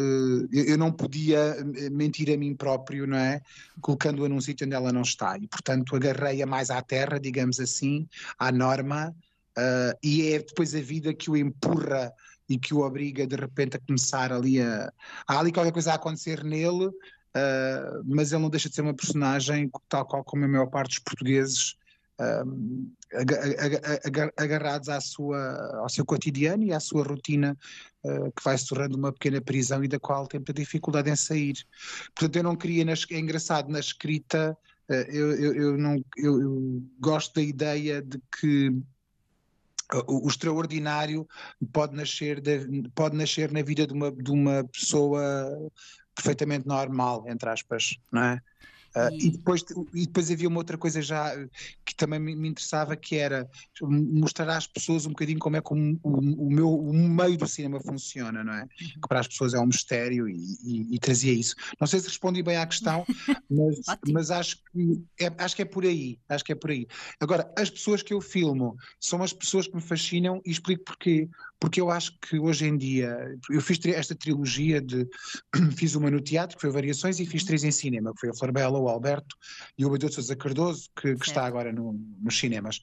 eu 0.52 0.78
não 0.78 0.92
podia 0.92 1.56
mentir 1.90 2.30
a 2.34 2.38
mim 2.38 2.54
próprio, 2.54 3.08
não 3.08 3.18
é? 3.18 3.42
Colocando-a 3.80 4.28
num 4.28 4.42
sítio 4.42 4.68
onde 4.68 4.76
ela 4.76 4.92
não 4.92 5.04
está. 5.04 5.38
E, 5.38 5.48
portanto, 5.48 5.96
agarrei-a 5.96 6.46
mais 6.46 6.70
à 6.70 6.82
terra, 6.82 7.18
digamos 7.18 7.62
assim, 7.62 8.06
à 8.38 8.52
norma, 8.52 9.16
e 10.04 10.34
é 10.34 10.40
depois 10.40 10.76
a 10.76 10.82
vida 10.82 11.14
que 11.14 11.32
o 11.32 11.38
empurra 11.38 12.12
e 12.50 12.58
que 12.58 12.74
o 12.74 12.80
obriga 12.80 13.26
de 13.26 13.36
repente 13.36 13.78
a 13.78 13.80
começar 13.80 14.32
ali 14.32 14.62
a. 14.62 14.92
Há 15.28 15.40
ali 15.40 15.52
qualquer 15.52 15.72
coisa 15.72 15.94
a 15.94 15.96
acontecer 15.96 16.44
nele, 16.44 16.90
mas 18.06 18.32
ele 18.32 18.42
não 18.42 18.50
deixa 18.50 18.68
de 18.68 18.76
ser 18.76 18.82
uma 18.82 18.94
personagem, 18.94 19.72
tal 19.88 20.06
qual 20.06 20.24
como 20.24 20.44
a 20.44 20.48
maior 20.48 20.68
parte 20.68 20.90
dos 20.90 21.00
portugueses, 21.00 21.76
agarrados 24.38 24.90
à 24.90 25.00
sua, 25.00 25.80
ao 25.82 25.90
seu 25.90 26.06
cotidiano 26.06 26.64
e 26.64 26.74
à 26.74 26.80
sua 26.80 27.04
rotina, 27.04 27.58
que 28.04 28.44
vai 28.44 28.58
se 28.58 28.68
tornando 28.68 28.98
uma 28.98 29.12
pequena 29.12 29.42
prisão 29.42 29.84
e 29.84 29.88
da 29.88 30.00
qual 30.00 30.28
tem 30.28 30.40
muita 30.40 30.54
dificuldade 30.54 31.10
em 31.10 31.16
sair. 31.16 31.56
Portanto, 32.16 32.36
eu 32.38 32.44
não 32.44 32.56
queria, 32.56 32.86
na, 32.86 32.94
é 32.94 33.20
engraçado, 33.20 33.70
na 33.70 33.80
escrita. 33.80 34.58
Eu, 34.90 35.34
eu, 35.34 35.54
eu, 35.54 35.78
não, 35.78 35.96
eu, 36.16 36.42
eu 36.42 36.84
gosto 37.00 37.36
da 37.36 37.42
ideia 37.42 38.02
de 38.02 38.20
que 38.40 38.72
o, 40.08 40.28
extraordinário 40.28 41.28
pode 41.72 41.96
nascer, 41.96 42.42
de, 42.42 42.90
pode 42.94 43.16
nascer 43.16 43.52
na 43.52 43.62
vida 43.62 43.88
de 43.88 43.94
uma, 43.94 44.12
de 44.12 44.32
uma 44.32 44.64
pessoa 44.66 45.22
perfeitamente 46.16 46.68
normal, 46.68 47.26
entre 47.28 47.50
aspas, 47.50 47.98
não 48.12 48.24
é? 48.24 48.42
Uh, 48.98 49.14
e... 49.14 49.32
depois, 49.32 49.64
e 49.94 50.06
depois 50.06 50.32
havia 50.32 50.48
uma 50.48 50.58
outra 50.58 50.78
coisa 50.78 51.02
já 51.02 51.36
que 51.86 51.96
também 51.96 52.20
me, 52.20 52.36
me 52.36 52.50
interessava, 52.50 52.96
que 52.96 53.16
era 53.16 53.50
mostrar 53.82 54.50
às 54.50 54.66
pessoas 54.66 55.06
um 55.06 55.10
bocadinho 55.10 55.40
como 55.40 55.58
é 55.58 55.62
que 55.62 55.74
o, 55.74 56.00
o, 56.04 56.20
o 56.20 56.52
meu, 56.52 56.74
o 56.74 56.94
meio 56.94 57.38
do 57.38 57.48
cinema 57.48 57.80
funciona, 57.80 58.44
não 58.44 58.54
é? 58.54 58.62
Uhum. 58.62 58.68
Que 59.02 59.08
para 59.08 59.20
as 59.20 59.28
pessoas 59.28 59.54
é 59.54 59.60
um 59.60 59.68
mistério 59.68 60.28
e, 60.28 60.38
e, 60.64 60.96
e, 60.96 61.00
trazia 61.00 61.34
isso. 61.34 61.56
Não 61.80 61.88
sei 61.88 62.00
se 62.00 62.08
respondi 62.08 62.42
bem 62.42 62.58
à 62.58 62.66
questão, 62.66 63.06
mas, 63.50 63.80
mas 64.10 64.32
acho, 64.32 64.58
que 64.72 65.04
é, 65.20 65.32
acho 65.38 65.56
que 65.56 65.62
é 65.62 65.66
por 65.66 65.84
aí. 65.84 66.20
Acho 66.30 66.44
que 66.44 66.52
é 66.52 66.56
por 66.56 66.72
aí. 66.72 66.88
Agora, 67.20 67.52
as 67.58 67.70
pessoas 67.70 68.02
que 68.02 68.14
eu 68.14 68.22
filmo 68.22 68.76
são 69.00 69.22
as 69.24 69.34
pessoas 69.34 69.68
que 69.68 69.76
me 69.76 69.82
fascinam 69.82 70.42
e 70.46 70.52
explico 70.52 70.84
porquê. 70.84 71.30
Porque 71.60 71.82
eu 71.82 71.90
acho 71.90 72.18
que 72.20 72.38
hoje 72.38 72.68
em 72.68 72.78
dia, 72.78 73.36
eu 73.50 73.62
fiz 73.62 73.84
esta 73.86 74.14
trilogia 74.14 74.80
de. 74.80 75.08
fiz 75.76 75.96
uma 75.96 76.12
no 76.12 76.22
teatro, 76.22 76.56
que 76.56 76.62
foi 76.62 76.72
Variações, 76.72 77.20
e 77.20 77.26
fiz 77.26 77.42
uhum. 77.42 77.48
três 77.48 77.64
em 77.64 77.72
cinema, 77.72 78.14
que 78.14 78.20
foi 78.20 78.30
a 78.30 78.34
Flor 78.34 78.52
Bela, 78.52 78.80
o 78.88 78.90
Alberto 78.90 79.36
e 79.78 79.86
o 79.86 79.90
Amadeu 79.90 80.10
de 80.10 80.16
Sousa 80.16 80.36
Cardoso, 80.36 80.90
que, 81.00 81.16
que 81.16 81.26
está 81.26 81.46
agora 81.46 81.72
no, 81.72 81.94
nos 82.20 82.38
cinemas. 82.38 82.82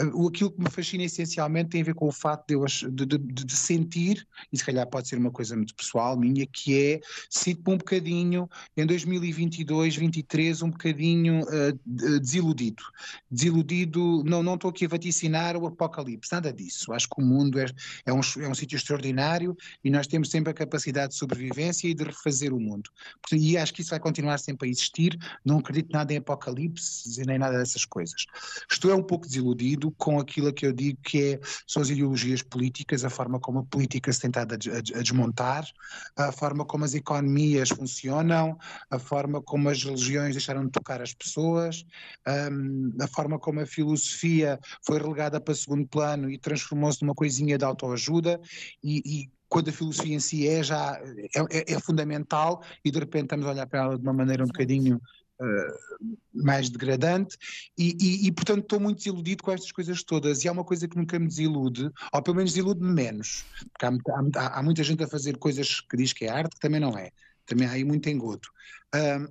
Uh, 0.00 0.28
aquilo 0.28 0.50
que 0.50 0.60
me 0.60 0.70
fascina 0.70 1.04
essencialmente 1.04 1.70
tem 1.70 1.82
a 1.82 1.84
ver 1.84 1.94
com 1.94 2.06
o 2.06 2.12
facto 2.12 2.46
de, 2.48 2.54
eu, 2.54 2.64
de, 2.64 3.06
de, 3.06 3.18
de, 3.18 3.56
sentir, 3.56 4.26
e 4.52 4.58
se 4.58 4.64
calhar 4.64 4.86
pode 4.86 5.08
ser 5.08 5.16
uma 5.18 5.30
coisa 5.30 5.56
muito 5.56 5.74
pessoal 5.74 6.16
minha, 6.16 6.46
que 6.46 6.78
é, 6.78 7.00
sinto-me 7.30 7.74
um 7.74 7.78
bocadinho, 7.78 8.48
em 8.76 8.86
2022, 8.86 9.96
2023, 9.96 10.62
um 10.62 10.70
bocadinho 10.70 11.42
uh, 11.42 12.20
desiludido. 12.20 12.82
Desiludido, 13.30 14.22
não, 14.24 14.42
não 14.42 14.54
estou 14.54 14.70
aqui 14.70 14.84
a 14.84 14.88
vaticinar 14.88 15.56
o 15.56 15.66
apocalipse, 15.66 16.32
nada 16.32 16.52
disso. 16.52 16.92
Acho 16.92 17.08
que 17.08 17.20
o 17.20 17.24
mundo 17.24 17.58
é, 17.58 17.66
é 18.04 18.12
um, 18.12 18.20
é 18.40 18.48
um 18.48 18.54
sítio 18.54 18.76
extraordinário 18.76 19.56
e 19.82 19.90
nós 19.90 20.06
temos 20.06 20.30
sempre 20.30 20.50
a 20.50 20.54
capacidade 20.54 21.12
de 21.12 21.18
sobrevivência 21.18 21.88
e 21.88 21.94
de 21.94 22.04
refazer 22.04 22.52
o 22.52 22.60
mundo. 22.60 22.90
E 23.32 23.56
acho 23.56 23.72
que 23.72 23.80
isso 23.80 23.90
vai 23.90 24.00
continuar 24.00 24.38
sempre 24.38 24.68
a 24.68 24.70
existir, 24.70 25.18
não 25.46 25.58
acredito 25.58 25.92
nada 25.92 26.12
em 26.12 26.16
apocalipse 26.16 27.24
nem 27.24 27.38
nada 27.38 27.58
dessas 27.58 27.84
coisas. 27.84 28.26
Estou 28.70 28.90
é 28.90 28.94
um 28.94 29.02
pouco 29.02 29.26
desiludido 29.26 29.92
com 29.92 30.18
aquilo 30.18 30.52
que 30.52 30.66
eu 30.66 30.72
digo 30.72 30.98
que 31.02 31.34
é, 31.34 31.40
são 31.66 31.80
as 31.80 31.88
ideologias 31.88 32.42
políticas, 32.42 33.04
a 33.04 33.10
forma 33.10 33.38
como 33.38 33.60
a 33.60 33.64
política 33.64 34.12
se 34.12 34.20
tem 34.20 34.28
estado 34.28 34.54
a, 34.54 35.00
desmontar, 35.02 35.64
a 36.16 36.32
forma 36.32 36.64
como 36.64 36.84
as 36.84 36.94
economias 36.94 37.68
funcionam, 37.68 38.58
a 38.90 38.98
forma 38.98 39.40
como 39.40 39.68
as 39.68 39.82
religiões 39.82 40.34
deixaram 40.34 40.66
de 40.66 40.72
tocar 40.72 41.00
as 41.00 41.14
pessoas, 41.14 41.84
um, 42.26 42.92
a 43.00 43.06
forma 43.06 43.38
como 43.38 43.60
a 43.60 43.66
filosofia 43.66 44.58
foi 44.84 44.98
relegada 44.98 45.40
para 45.40 45.54
segundo 45.54 45.86
plano 45.86 46.28
e 46.28 46.38
transformou-se 46.38 47.02
numa 47.02 47.14
coisinha 47.14 47.56
de 47.56 47.64
autoajuda 47.64 48.40
e, 48.82 49.02
e 49.04 49.30
quando 49.48 49.68
a 49.68 49.72
filosofia 49.72 50.14
em 50.14 50.20
si 50.20 50.48
é 50.48 50.62
já 50.62 51.00
é, 51.34 51.58
é, 51.58 51.74
é 51.74 51.80
fundamental 51.80 52.62
e 52.84 52.90
de 52.90 52.98
repente 52.98 53.24
estamos 53.24 53.46
a 53.46 53.50
olhar 53.50 53.66
para 53.66 53.80
ela 53.80 53.96
de 53.96 54.02
uma 54.02 54.12
maneira 54.12 54.42
um 54.42 54.48
bocadinho 54.48 55.00
mais 56.32 56.70
degradante 56.70 57.36
e, 57.76 57.96
e, 58.00 58.26
e, 58.26 58.32
portanto 58.32 58.62
estou 58.62 58.80
muito 58.80 58.98
desiludido 58.98 59.42
com 59.42 59.52
estas 59.52 59.70
coisas 59.70 60.02
todas 60.02 60.44
e 60.44 60.48
há 60.48 60.52
uma 60.52 60.64
coisa 60.64 60.88
que 60.88 60.96
nunca 60.96 61.18
me 61.18 61.26
desilude, 61.26 61.90
ou 62.12 62.22
pelo 62.22 62.36
menos 62.36 62.52
desilude-me 62.52 62.92
menos, 62.92 63.44
porque 63.72 64.10
há, 64.10 64.40
há, 64.40 64.58
há, 64.58 64.62
muita 64.62 64.82
gente 64.82 65.04
a 65.04 65.08
fazer 65.08 65.36
coisas 65.36 65.80
que 65.80 65.96
diz 65.96 66.12
que 66.12 66.24
é 66.24 66.30
arte 66.30 66.54
que 66.54 66.60
também 66.60 66.80
não 66.80 66.96
é, 66.96 67.10
também 67.44 67.68
há 67.68 67.72
aí 67.72 67.84
muito 67.84 68.08
engodo. 68.08 68.48
Uh, 68.94 69.30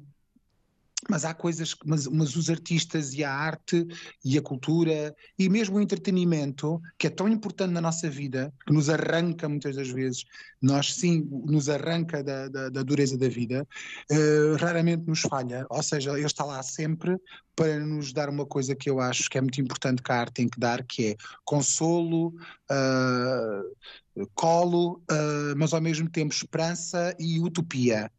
mas 1.09 1.23
há 1.23 1.33
coisas, 1.33 1.75
mas, 1.85 2.07
mas, 2.07 2.35
os 2.35 2.49
artistas 2.49 3.13
e 3.13 3.23
a 3.23 3.31
arte 3.31 3.85
e 4.23 4.37
a 4.37 4.41
cultura 4.41 5.15
e 5.37 5.47
mesmo 5.49 5.77
o 5.77 5.81
entretenimento, 5.81 6.81
que 6.97 7.07
é 7.07 7.09
tão 7.09 7.27
importante 7.27 7.71
na 7.71 7.81
nossa 7.81 8.09
vida, 8.09 8.51
que 8.65 8.73
nos 8.73 8.89
arranca 8.89 9.47
muitas 9.47 9.75
das 9.75 9.89
vezes, 9.89 10.25
nós 10.61 10.93
sim, 10.93 11.27
nos 11.45 11.69
arranca 11.69 12.23
da, 12.23 12.47
da, 12.47 12.69
da 12.69 12.83
dureza 12.83 13.17
da 13.17 13.29
vida, 13.29 13.67
uh, 14.11 14.55
raramente 14.59 15.07
nos 15.07 15.21
falha. 15.21 15.65
Ou 15.69 15.83
seja, 15.83 16.11
ele 16.11 16.25
está 16.25 16.43
lá 16.43 16.63
sempre 16.63 17.17
para 17.55 17.79
nos 17.79 18.11
dar 18.11 18.27
uma 18.29 18.45
coisa 18.45 18.75
que 18.75 18.89
eu 18.89 18.99
acho 18.99 19.29
que 19.29 19.37
é 19.37 19.41
muito 19.41 19.61
importante 19.61 20.01
que 20.01 20.11
a 20.11 20.19
arte 20.19 20.33
tem 20.33 20.49
que 20.49 20.59
dar, 20.59 20.83
que 20.83 21.11
é 21.11 21.15
consolo, 21.43 22.33
uh, 22.71 24.27
colo, 24.33 25.03
uh, 25.11 25.55
mas 25.55 25.71
ao 25.73 25.81
mesmo 25.81 26.09
tempo 26.09 26.33
esperança 26.33 27.15
e 27.19 27.39
utopia 27.39 28.11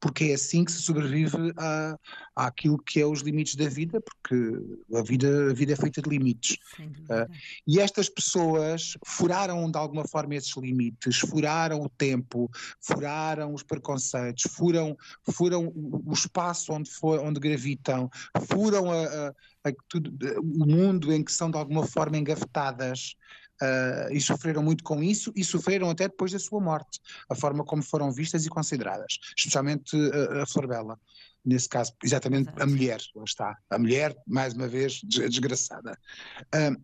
porque 0.00 0.24
é 0.24 0.34
assim 0.34 0.64
que 0.64 0.72
se 0.72 0.82
sobrevive 0.82 1.52
à, 1.56 1.98
àquilo 2.34 2.78
que 2.78 3.00
é 3.00 3.06
os 3.06 3.20
limites 3.20 3.56
da 3.56 3.68
vida, 3.68 4.00
porque 4.00 4.36
a 4.94 5.02
vida, 5.02 5.50
a 5.50 5.54
vida 5.54 5.72
é 5.72 5.76
feita 5.76 6.00
de 6.00 6.08
limites. 6.08 6.56
Uh, 6.78 7.30
e 7.66 7.80
estas 7.80 8.08
pessoas 8.08 8.96
furaram 9.04 9.70
de 9.70 9.78
alguma 9.78 10.06
forma 10.06 10.34
esses 10.34 10.56
limites, 10.56 11.18
furaram 11.18 11.80
o 11.80 11.88
tempo, 11.88 12.50
furaram 12.80 13.52
os 13.52 13.62
preconceitos, 13.62 14.44
furam, 14.52 14.96
furam 15.32 15.72
o 15.74 16.12
espaço 16.12 16.72
onde, 16.72 16.90
for, 16.90 17.18
onde 17.20 17.40
gravitam, 17.40 18.08
furam 18.46 18.90
a, 18.90 19.04
a, 19.04 19.28
a 19.64 19.72
tudo, 19.88 20.12
o 20.40 20.66
mundo 20.66 21.12
em 21.12 21.24
que 21.24 21.32
são 21.32 21.50
de 21.50 21.58
alguma 21.58 21.86
forma 21.86 22.16
engavetadas. 22.16 23.16
Uh, 23.60 24.12
e 24.12 24.20
sofreram 24.20 24.62
muito 24.62 24.84
com 24.84 25.02
isso 25.02 25.32
e 25.34 25.42
sofreram 25.42 25.90
até 25.90 26.06
depois 26.06 26.30
da 26.30 26.38
sua 26.38 26.60
morte, 26.60 27.00
a 27.28 27.34
forma 27.34 27.64
como 27.64 27.82
foram 27.82 28.12
vistas 28.12 28.46
e 28.46 28.48
consideradas, 28.48 29.18
especialmente 29.36 29.96
uh, 29.96 30.42
a 30.42 30.46
Flor 30.46 30.68
Bela 30.68 30.96
nesse 31.48 31.68
caso, 31.68 31.94
exatamente 32.04 32.48
Exato. 32.48 32.62
a 32.62 32.66
mulher, 32.66 33.00
lá 33.14 33.24
está, 33.24 33.58
a 33.70 33.78
mulher, 33.78 34.16
mais 34.26 34.52
uma 34.52 34.68
vez, 34.68 35.00
desgraçada. 35.02 35.98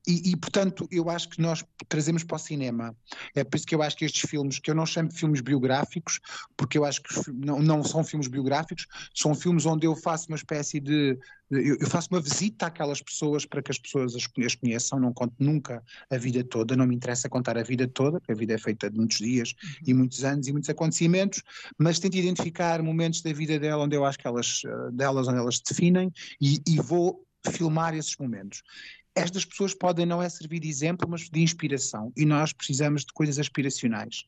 e, 0.07 0.31
e, 0.31 0.37
portanto, 0.37 0.89
eu 0.91 1.11
acho 1.11 1.29
que 1.29 1.41
nós 1.41 1.63
trazemos 1.87 2.25
para 2.25 2.37
o 2.37 2.39
cinema, 2.39 2.97
é 3.35 3.45
por 3.45 3.57
isso 3.57 3.67
que 3.67 3.75
eu 3.75 3.83
acho 3.83 3.97
que 3.97 4.07
estes 4.07 4.29
filmes, 4.29 4.59
que 4.59 4.71
eu 4.71 4.75
não 4.75 4.87
chamo 4.87 5.11
de 5.11 5.17
filmes 5.17 5.43
biográficos, 5.43 6.19
porque 6.57 6.79
eu 6.79 6.85
acho 6.85 7.03
que 7.03 7.31
não, 7.31 7.61
não 7.61 7.85
são 7.85 8.03
filmes 8.03 8.27
biográficos, 8.27 8.87
são 9.15 9.35
filmes 9.35 9.67
onde 9.67 9.87
eu 9.87 9.95
faço 9.95 10.29
uma 10.29 10.37
espécie 10.37 10.81
de. 10.81 11.19
Eu, 11.51 11.77
eu 11.81 11.87
faço 11.87 12.09
uma 12.11 12.21
visita 12.21 12.67
àquelas 12.67 13.01
pessoas 13.01 13.45
para 13.45 13.63
que 13.63 13.71
as 13.71 13.79
pessoas 13.79 14.15
as, 14.15 14.27
conheçam, 14.55 14.99
não 14.99 15.13
conto 15.13 15.35
nunca 15.39 15.83
a 16.11 16.17
vida 16.17 16.43
toda, 16.43 16.77
não 16.77 16.87
me 16.87 16.95
interessa 16.95 17.29
contar 17.29 17.59
a 17.59 17.63
vida 17.63 17.87
toda, 17.87 18.19
porque 18.19 18.33
a 18.33 18.37
vida 18.37 18.55
é 18.55 18.59
feita 18.59 18.91
de 18.91 18.97
muitos 18.97 19.19
dias 19.19 19.55
uhum. 19.63 19.71
e 19.87 19.95
muitos 19.95 20.25
anos 20.25 20.49
e 20.49 20.53
muitos 20.53 20.71
acontecimentos, 20.71 21.43
mas 21.79 21.99
tento 21.99 22.17
identificar 22.17 22.83
momentos 22.83 23.23
da 23.23 23.33
vida 23.33 23.59
dela 23.59 23.85
onde 23.85 23.97
eu 23.97 24.05
acho 24.05 24.19
que 24.19 24.27
elas 24.27 24.63
eh, 24.65 24.91
delas 24.93 25.29
onde 25.29 25.39
elas 25.39 25.61
definem 25.61 26.13
e, 26.41 26.61
e 26.67 26.77
vou 26.81 27.25
filmar 27.51 27.95
esses 27.95 28.17
momentos 28.17 28.63
estas 29.15 29.45
pessoas 29.45 29.73
podem 29.73 30.05
não 30.05 30.23
é 30.23 30.29
servir 30.29 30.61
de 30.61 30.69
exemplo, 30.69 31.09
mas 31.09 31.29
de 31.31 31.41
inspiração. 31.41 32.13
E 32.17 32.25
nós 32.25 32.53
precisamos 32.53 33.05
de 33.05 33.13
coisas 33.13 33.39
aspiracionais. 33.39 34.25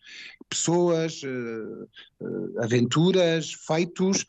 Pessoas, 0.48 1.22
uh, 1.22 1.88
uh, 2.20 2.62
aventuras, 2.62 3.52
feitos, 3.52 4.24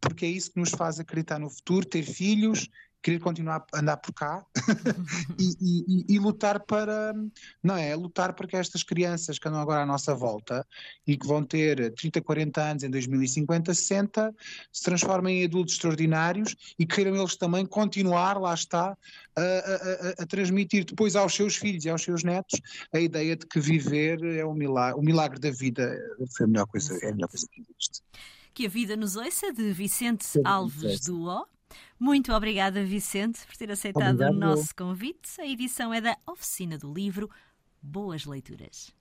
porque 0.00 0.26
é 0.26 0.28
isso 0.28 0.52
que 0.52 0.60
nos 0.60 0.70
faz 0.70 0.98
acreditar 0.98 1.38
no 1.38 1.48
futuro, 1.48 1.86
ter 1.86 2.02
filhos 2.02 2.68
querer 3.02 3.18
continuar 3.18 3.66
a 3.72 3.80
andar 3.80 3.96
por 3.96 4.12
cá 4.12 4.44
e, 5.38 5.54
e, 5.60 6.14
e, 6.14 6.18
lutar 6.18 6.60
para, 6.60 7.12
não 7.62 7.76
é? 7.76 7.94
Lutar 7.96 8.32
para 8.32 8.46
que 8.46 8.56
estas 8.56 8.82
crianças 8.82 9.38
que 9.38 9.48
andam 9.48 9.60
agora 9.60 9.82
à 9.82 9.86
nossa 9.86 10.14
volta 10.14 10.66
e 11.06 11.16
que 11.16 11.26
vão 11.26 11.42
ter 11.42 11.92
30, 11.94 12.20
40 12.20 12.62
anos 12.62 12.82
em 12.84 12.90
2050, 12.90 13.74
60, 13.74 14.34
se 14.72 14.82
transformem 14.82 15.42
em 15.42 15.44
adultos 15.44 15.74
extraordinários 15.74 16.54
e 16.78 16.86
queiram 16.86 17.16
eles 17.16 17.36
também 17.36 17.66
continuar, 17.66 18.40
lá 18.40 18.54
está, 18.54 18.96
a, 19.36 19.40
a, 19.40 20.22
a, 20.22 20.26
transmitir 20.26 20.84
depois 20.84 21.16
aos 21.16 21.34
seus 21.34 21.56
filhos 21.56 21.84
e 21.84 21.90
aos 21.90 22.02
seus 22.02 22.22
netos 22.22 22.60
a 22.92 23.00
ideia 23.00 23.34
de 23.34 23.46
que 23.46 23.58
viver 23.58 24.22
é 24.24 24.44
um 24.44 24.54
milagre, 24.54 25.00
o 25.00 25.02
milagre 25.02 25.40
da 25.40 25.50
vida 25.50 25.98
foi 26.36 26.44
a 26.44 26.48
melhor 26.48 26.66
coisa, 26.66 26.98
é 27.02 27.08
a 27.08 27.12
melhor 27.12 27.28
coisa 27.28 27.46
que 27.50 27.60
existe. 27.60 28.02
Que 28.54 28.66
a 28.66 28.68
vida 28.68 28.96
nos 28.96 29.16
ouça, 29.16 29.50
de 29.52 29.72
Vicente 29.72 30.26
Alves 30.44 31.00
do 31.00 31.24
O. 31.24 31.46
Muito 31.98 32.32
obrigada, 32.32 32.84
Vicente, 32.84 33.46
por 33.46 33.56
ter 33.56 33.70
aceitado 33.70 34.14
Obrigado. 34.14 34.34
o 34.34 34.38
nosso 34.38 34.74
convite. 34.74 35.40
A 35.40 35.46
edição 35.46 35.92
é 35.92 36.00
da 36.00 36.16
Oficina 36.26 36.78
do 36.78 36.92
Livro. 36.92 37.30
Boas 37.80 38.24
leituras. 38.24 38.94